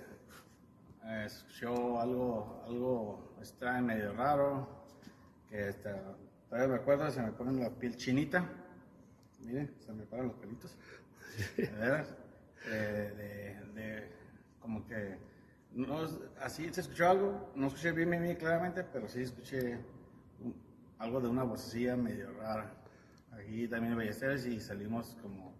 [1.05, 4.67] eh, escuchó algo, algo extraño, medio raro,
[5.49, 5.89] que este,
[6.49, 8.43] todavía me acuerdo, se me pone la piel chinita,
[9.39, 10.77] miren, se me paran los pelitos,
[11.57, 12.15] de veras,
[12.67, 14.11] eh, de, de-
[14.59, 15.17] como que,
[15.73, 15.99] no,
[16.41, 19.77] así se escuchó algo, no escuché bien, bien, bien claramente, pero sí escuché
[20.43, 20.55] un-
[20.97, 22.73] algo de una vocecilla medio rara.
[23.31, 25.53] Aquí también en Ballesteros y salimos como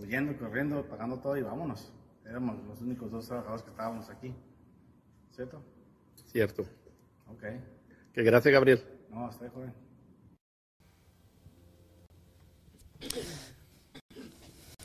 [0.00, 1.92] huyendo, corriendo, pagando todo y vámonos.
[2.28, 4.34] Éramos los únicos dos trabajadores que estábamos aquí.
[5.30, 5.62] ¿Cierto?
[6.32, 6.62] Cierto.
[7.28, 7.42] Ok.
[8.12, 8.82] Que gracias, Gabriel.
[9.10, 9.72] No, estoy joven.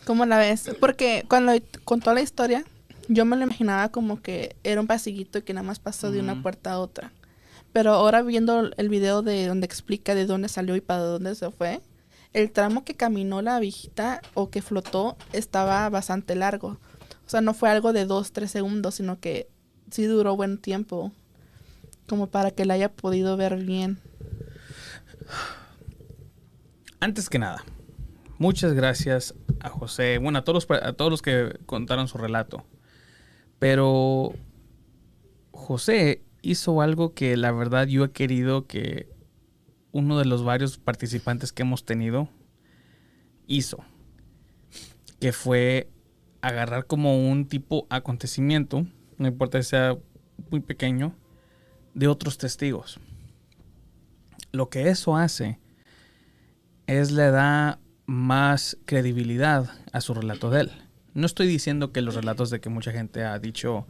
[0.05, 0.71] ¿Cómo la ves?
[0.79, 2.63] Porque cuando contó la historia,
[3.07, 6.19] yo me lo imaginaba como que era un pasillito y que nada más pasó de
[6.19, 7.11] una puerta a otra.
[7.73, 11.49] Pero ahora viendo el video de donde explica de dónde salió y para dónde se
[11.51, 11.81] fue,
[12.33, 16.77] el tramo que caminó la viejita o que flotó estaba bastante largo.
[17.32, 19.47] O sea, no fue algo de dos, tres segundos, sino que
[19.89, 21.13] sí duró buen tiempo.
[22.05, 23.99] Como para que la haya podido ver bien.
[26.99, 27.63] Antes que nada,
[28.38, 32.65] muchas gracias a José, bueno, a todos los, a todos los que contaron su relato.
[33.59, 34.34] Pero
[35.51, 39.07] José hizo algo que la verdad yo he querido que
[39.93, 42.27] uno de los varios participantes que hemos tenido
[43.47, 43.77] hizo.
[45.21, 45.89] Que fue
[46.41, 48.85] agarrar como un tipo acontecimiento,
[49.17, 49.97] no importa que sea
[50.49, 51.13] muy pequeño,
[51.93, 52.99] de otros testigos.
[54.51, 55.59] Lo que eso hace
[56.87, 60.71] es le da más credibilidad a su relato de él.
[61.13, 63.85] No estoy diciendo que los relatos de que mucha gente ha dicho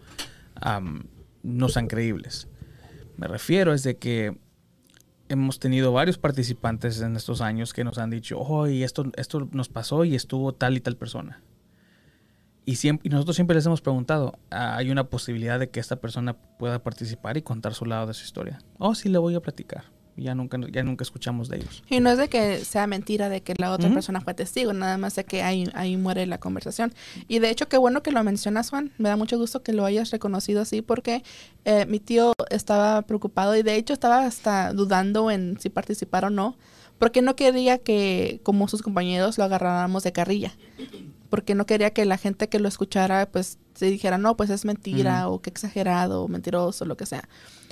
[1.43, 2.47] no sean creíbles.
[3.17, 4.37] Me refiero es de que
[5.29, 9.47] hemos tenido varios participantes en estos años que nos han dicho, oh, y esto, esto
[9.51, 11.41] nos pasó y estuvo tal y tal persona.
[12.66, 15.95] Y, siempre, y nosotros siempre les hemos preguntado, "Ah, ¿hay una posibilidad de que esta
[15.95, 18.59] persona pueda participar y contar su lado de su historia?
[18.78, 19.86] Oh, sí, le voy a platicar.
[20.18, 21.84] Ya nunca, ya nunca escuchamos de ellos.
[21.89, 24.97] Y no es de que sea mentira de que la otra persona fue testigo, nada
[24.97, 26.93] más de que ahí, ahí muere la conversación.
[27.30, 28.91] Y de hecho, qué bueno que lo mencionas, Juan.
[28.97, 31.24] Me da mucho gusto que lo hayas reconocido así porque
[31.66, 36.30] eh, mi tío estaba preocupado y de hecho estaba hasta dudando en si participar o
[36.30, 36.57] no,
[36.99, 40.51] porque no quería que, como sus compañeros, lo agarráramos de carrilla.
[41.32, 44.63] Porque no quería que la gente que lo escuchara, pues, se dijera, no, pues es
[44.65, 47.27] mentira, o que exagerado, o mentiroso, lo que sea.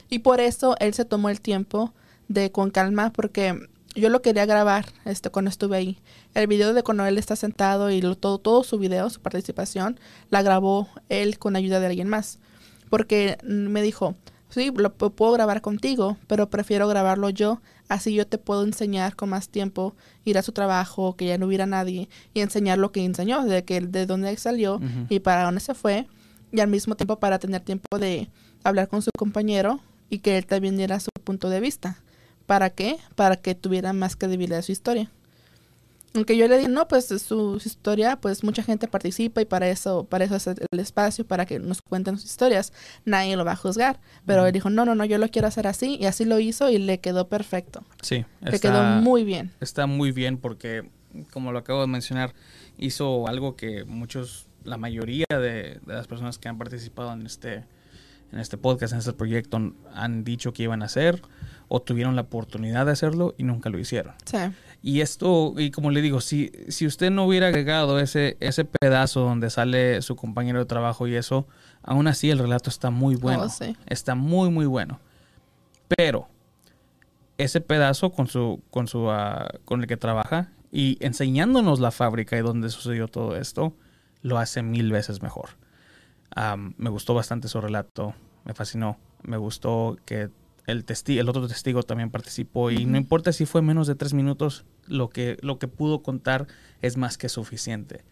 [0.09, 1.93] Y por eso él se tomó el tiempo
[2.27, 5.97] de con calma porque yo lo quería grabar este cuando estuve ahí.
[6.33, 9.99] El video de cuando él está sentado y lo- todo, todo su video, su participación,
[10.29, 12.39] la grabó él con ayuda de alguien más.
[12.89, 14.15] Porque me dijo,
[14.49, 19.29] sí, lo puedo grabar contigo, pero prefiero grabarlo yo, así yo te puedo enseñar con
[19.29, 19.95] más tiempo,
[20.25, 23.63] ir a su trabajo, que ya no hubiera nadie, y enseñar lo que enseñó, de
[23.63, 24.79] que de dónde salió
[25.09, 26.07] y para dónde se fue,
[26.51, 28.29] y al mismo tiempo para tener tiempo de
[28.63, 29.79] hablar con su compañero
[30.09, 32.01] y que él también diera su punto de vista.
[32.45, 32.97] ¿Para qué?
[33.15, 35.11] Para que tuviera más credibilidad su historia.
[36.15, 39.69] Aunque yo le dije, no, pues su, su historia, pues mucha gente participa y para
[39.69, 42.73] eso, para eso es el espacio, para que nos cuenten sus historias.
[43.05, 43.99] Nadie lo va a juzgar.
[44.25, 45.97] Pero él dijo, no, no, no, yo lo quiero hacer así.
[45.99, 47.83] Y así lo hizo y le quedó perfecto.
[48.01, 49.51] Sí, Le quedó muy bien.
[49.59, 50.89] está muy bien porque,
[51.31, 52.33] como lo acabo de mencionar,
[52.77, 57.65] hizo algo que muchos, la mayoría de, de las personas que han participado en este,
[58.31, 61.21] en este podcast, en este proyecto, han dicho que iban a hacer
[61.67, 64.15] o tuvieron la oportunidad de hacerlo y nunca lo hicieron.
[64.25, 64.37] Sí.
[64.81, 69.21] Y esto, y como le digo, si, si usted no hubiera agregado ese, ese pedazo
[69.21, 71.47] donde sale su compañero de trabajo y eso,
[71.83, 73.43] aún así el relato está muy bueno.
[73.43, 73.75] Oh, sí.
[73.87, 74.99] Está muy, muy bueno.
[75.97, 76.29] Pero
[77.37, 82.37] ese pedazo con su, con su, ah, con el que trabaja y enseñándonos la fábrica
[82.37, 83.73] y donde sucedió todo esto,
[84.21, 85.49] lo hace mil veces mejor.
[86.77, 88.13] Me gustó bastante su relato.
[88.45, 88.97] Me fascinó.
[89.23, 90.29] Me gustó que
[90.69, 90.85] el,
[91.17, 95.09] el otro testigo también participó y no importa si fue menos de tres minutos, lo
[95.09, 96.47] que, lo que pudo contar
[96.81, 98.03] es más que suficiente.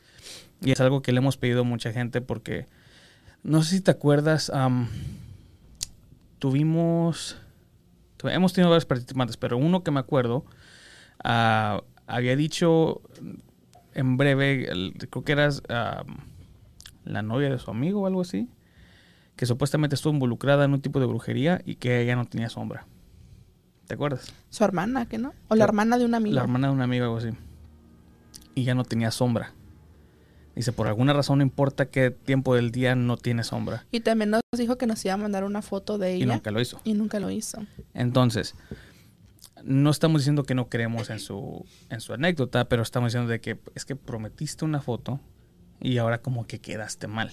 [0.61, 2.65] Y es algo que le hemos pedido a mucha gente porque,
[3.43, 4.87] no sé si te acuerdas, am,
[6.39, 7.37] tuvimos,
[8.17, 10.45] tu- hemos tenido varios participantes, pero uno que me acuerdo
[11.23, 13.01] ah, había dicho
[13.93, 15.61] en breve, el- creo que eras
[17.05, 18.47] la novia de su amigo o algo así,
[19.37, 22.85] que supuestamente estuvo involucrada en un tipo de brujería y que ella no tenía sombra.
[23.87, 24.33] ¿Te acuerdas?
[24.49, 25.33] Su hermana, ¿qué no?
[25.47, 26.35] O la hermana de un amigo.
[26.35, 27.29] La hermana de un amigo, algo así.
[28.55, 29.53] Y ya no tenía sombra.
[30.55, 33.85] Dice, por alguna razón, no importa qué tiempo del día, no tiene sombra.
[33.91, 36.33] Y también nos dijo que nos iba a mandar una foto de Y ella.
[36.33, 36.81] nunca lo hizo.
[36.83, 37.63] Y nunca lo hizo.
[37.93, 38.55] Entonces,
[39.63, 43.39] no estamos diciendo que no creemos en su, en su anécdota, pero estamos diciendo de
[43.39, 45.19] que es que prometiste una foto
[45.79, 47.29] y ahora como que quedaste mal.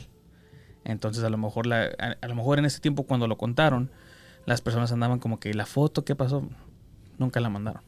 [0.84, 3.90] Entonces, a lo mejor, la, a, a lo mejor en ese tiempo cuando lo contaron,
[4.46, 6.48] las personas andaban como que, ¿y la foto qué pasó?
[7.18, 7.82] Nunca la mandaron.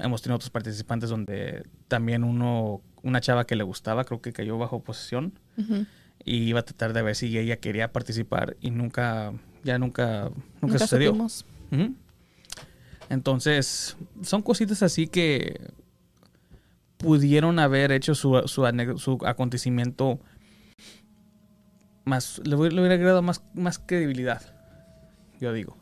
[0.00, 4.56] Hemos tenido otros participantes donde también uno, una chava que le gustaba, creo que cayó
[4.56, 5.38] bajo posesión
[6.24, 9.32] y iba a tratar de ver si ella quería participar y nunca,
[9.64, 11.12] ya nunca, nunca, Nunca sucedió.
[11.12, 11.94] Ujú.
[13.10, 15.60] Entonces, son cositas así que
[16.96, 18.64] pudieron haber hecho su, su
[19.26, 20.20] acontecimiento
[22.06, 24.40] más, le, hubiera- le hubiera más, más credibilidad,
[25.40, 25.76] yo digo.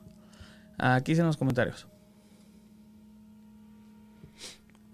[0.78, 1.86] Aquí en los comentarios.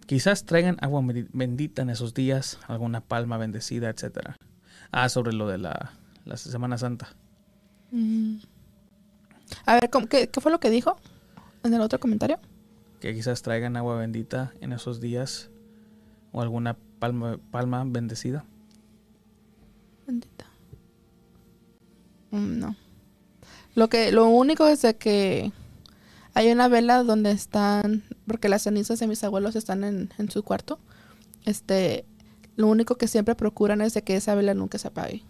[0.06, 1.00] Quizás traigan agua
[1.32, 4.36] bendita- en esos días, alguna palma bendecida, etcétera.
[4.90, 5.92] Ah, sobre lo de la,
[6.24, 7.08] la Semana Santa.
[7.92, 8.38] Mm.
[9.66, 10.96] A ver, ¿cómo- qué, qué fue lo que dijo
[11.62, 12.38] en el otro comentario?
[13.00, 15.48] que quizás traigan agua bendita en esos días
[16.32, 18.44] o alguna palma, palma bendecida.
[20.06, 20.44] Bendita.
[22.30, 22.76] Mm, no.
[23.74, 25.52] Lo que, lo único es de que
[26.34, 30.42] hay una vela donde están, porque las cenizas de mis abuelos están en, en su
[30.42, 30.78] cuarto.
[31.44, 32.04] Este,
[32.56, 35.24] lo único que siempre procuran es de que esa vela nunca se apague.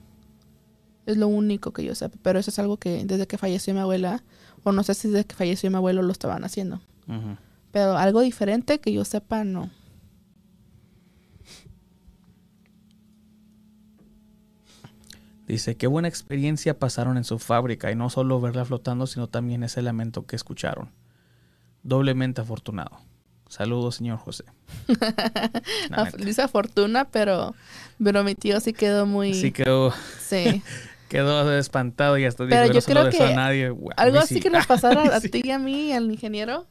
[1.06, 3.80] Es lo único que yo sé, pero eso es algo que desde que falleció mi
[3.80, 4.22] abuela,
[4.62, 6.80] o no sé si desde que falleció mi abuelo lo estaban haciendo.
[7.72, 9.70] Pero algo diferente que yo sepa, no.
[15.50, 19.64] Dice, qué buena experiencia pasaron en su fábrica y no solo verla flotando, sino también
[19.64, 20.92] ese lamento que escucharon.
[21.82, 23.00] Doblemente afortunado.
[23.48, 24.44] Saludos, señor José.
[26.18, 27.56] Dice fortuna, pero,
[28.02, 29.34] pero mi tío sí quedó muy...
[29.34, 30.62] Sí quedó, sí.
[31.08, 33.34] quedó espantado y hasta dijo Pero que yo no se lo creo besó a que
[33.34, 33.76] nadie.
[33.96, 34.40] Algo así sí.
[34.40, 36.68] que nos pasara a ti y a mí al ingeniero.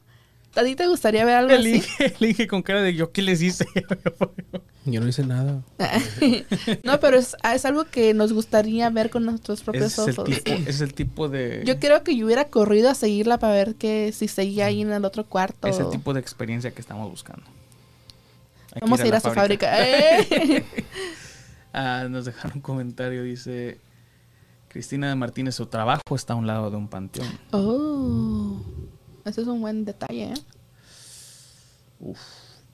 [0.56, 1.74] ¿A ti te gustaría ver algo El así?
[1.76, 3.66] Inge, el Inge con cara de yo, ¿qué les hice?
[4.86, 5.62] Yo no hice nada.
[6.84, 10.24] no, pero es, es algo que nos gustaría ver con nuestros propios el ojos.
[10.24, 11.62] tipo, es el tipo de...
[11.66, 14.90] Yo creo que yo hubiera corrido a seguirla para ver que si seguía ahí en
[14.90, 15.68] el otro cuarto.
[15.68, 17.44] Es el tipo de experiencia que estamos buscando.
[18.72, 19.70] Hay Vamos a ir a su fábrica.
[19.86, 20.64] ¡Eh!
[21.72, 23.78] Ah, nos dejaron un comentario, dice
[24.68, 27.28] Cristina de Martínez, su trabajo está a un lado de un panteón.
[27.50, 28.62] Oh,
[29.24, 30.34] eso es un buen detalle, ¿eh?
[32.00, 32.18] Uf.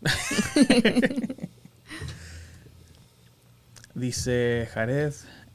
[3.94, 5.12] dice Jared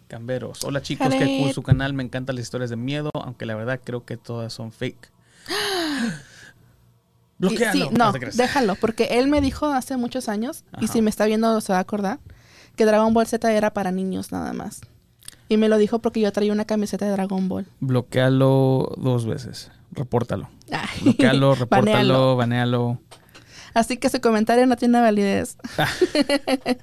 [0.07, 0.63] Camberos.
[0.63, 1.39] Hola chicos, qué Jared.
[1.39, 4.51] cool su canal, me encantan las historias de miedo, aunque la verdad creo que todas
[4.51, 5.11] son fake.
[7.37, 7.89] Bloquealo.
[7.89, 11.59] sí, no, déjalo, porque él me dijo hace muchos años, y si me está viendo
[11.61, 12.19] se va a acordar,
[12.75, 14.81] que Dragon Ball Z era para niños nada más.
[15.49, 17.65] Y me lo dijo porque yo traía una camiseta de Dragon Ball.
[17.79, 19.71] Bloquealo dos veces.
[19.91, 20.49] Repórtalo.
[21.01, 22.99] Bloquealo, repórtalo, banealo.
[23.73, 25.57] Así que su comentario no tiene validez.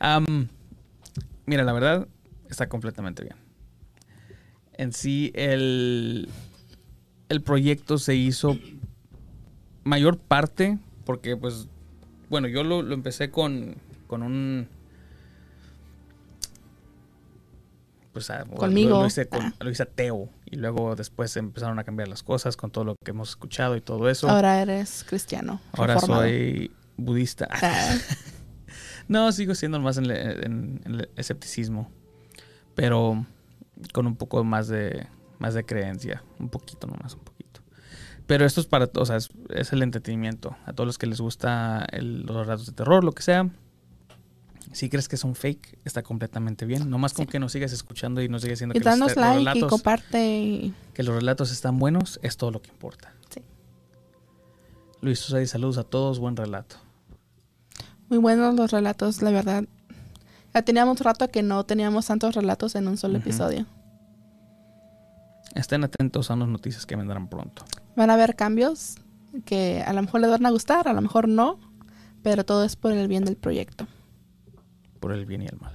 [0.00, 0.48] Am,
[1.46, 2.08] mira, la verdad,
[2.48, 3.36] está completamente bien.
[4.76, 6.28] En sí, el,
[7.28, 8.58] el proyecto se hizo
[9.84, 11.68] mayor parte porque, pues,
[12.28, 14.68] bueno, yo lo, lo empecé con, con un...
[18.14, 19.00] Pues, ah, lo- Conmigo.
[19.00, 19.54] Lo, hice con- Ah.
[19.60, 23.10] lo hice ateo y luego después empezaron a cambiar las cosas con todo lo que
[23.10, 24.30] hemos escuchado y todo eso.
[24.30, 25.60] Ahora eres cristiano.
[25.72, 26.22] Ahora reformado.
[26.22, 27.46] soy budista.
[27.50, 27.96] Ah,
[29.08, 31.90] No, sigo siendo más en, el- en- en el escepticismo.
[32.74, 33.26] Pero
[33.92, 35.06] con un poco más de,
[35.38, 36.22] más de creencia.
[36.38, 37.60] Un poquito nomás, un poquito.
[38.26, 40.56] Pero esto es para todos, o sea, es, es el entretenimiento.
[40.64, 43.50] A todos los que les gusta el- los relatos de terror, lo que sea.
[44.74, 46.90] Si crees que son fake, está completamente bien.
[46.90, 47.30] Nomás con Sí.
[47.32, 49.40] que nos sigas escuchando y nos sigas diciendo y que los, danos te- los like
[49.40, 50.38] y relatos, comparte.
[50.38, 53.12] y- que los relatos están buenos, es todo lo que importa.
[53.30, 53.40] Sí.
[55.00, 56.76] Luis Susay, saludos a todos, buen relato.
[58.08, 59.64] Muy buenos los relatos, la verdad.
[60.52, 63.66] Ya teníamos rato que no teníamos tantos relatos en un solo episodio.
[65.54, 67.64] estén atentos a unas noticias que vendrán pronto.
[67.94, 68.96] Van a haber cambios
[69.44, 71.60] que a lo mejor les van a gustar, a lo mejor no,
[72.24, 73.86] pero todo es por el bien del proyecto.
[75.04, 75.74] Por el bien y el mal.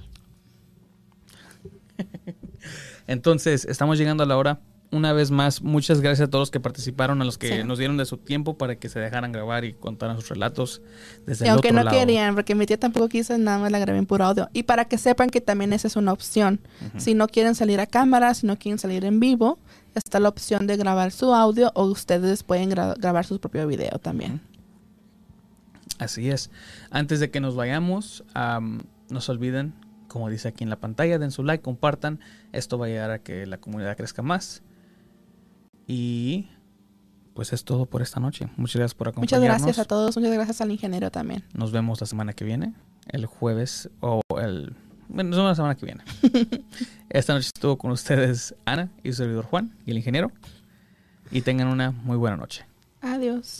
[3.06, 4.58] Entonces, estamos llegando a la hora.
[4.90, 7.64] Una vez más, muchas gracias a todos los que participaron, a los que Sí.
[7.64, 10.82] nos dieron de su tiempo para que se dejaran grabar y contaran sus relatos
[11.26, 11.96] desde Y el aunque otro no lado.
[11.96, 14.48] querían, porque mi tía tampoco quiso, nada más la grabé en puro audio.
[14.52, 16.58] Y para que sepan que también esa es una opción.
[16.96, 19.60] Si no quieren salir a cámara, si no quieren salir en vivo,
[19.94, 24.00] está la opción de grabar su audio o ustedes pueden gra- grabar su propio video
[24.00, 24.40] también.
[26.00, 26.50] Así es.
[26.90, 28.80] Antes de que nos vayamos, am,
[29.10, 29.74] no se olviden,
[30.08, 32.20] como dice aquí en la pantalla, den su like, compartan.
[32.52, 34.62] Esto va a ayudar a que la comunidad crezca más.
[35.86, 36.48] Y
[37.34, 38.48] pues es todo por esta noche.
[38.56, 39.62] Muchas gracias por Muchas acompañarnos.
[39.62, 41.44] gracias a todos, muchas gracias al ingeniero también.
[41.54, 42.74] Nos vemos la semana que viene,
[43.08, 44.74] el jueves o el...
[45.08, 46.04] Bueno, nos vemos la semana que viene.
[47.08, 50.30] Esta noche estuvo con ustedes Ana y su servidor Juan y el ingeniero.
[51.30, 52.66] Y tengan una muy buena noche.
[53.00, 53.48] Adiós.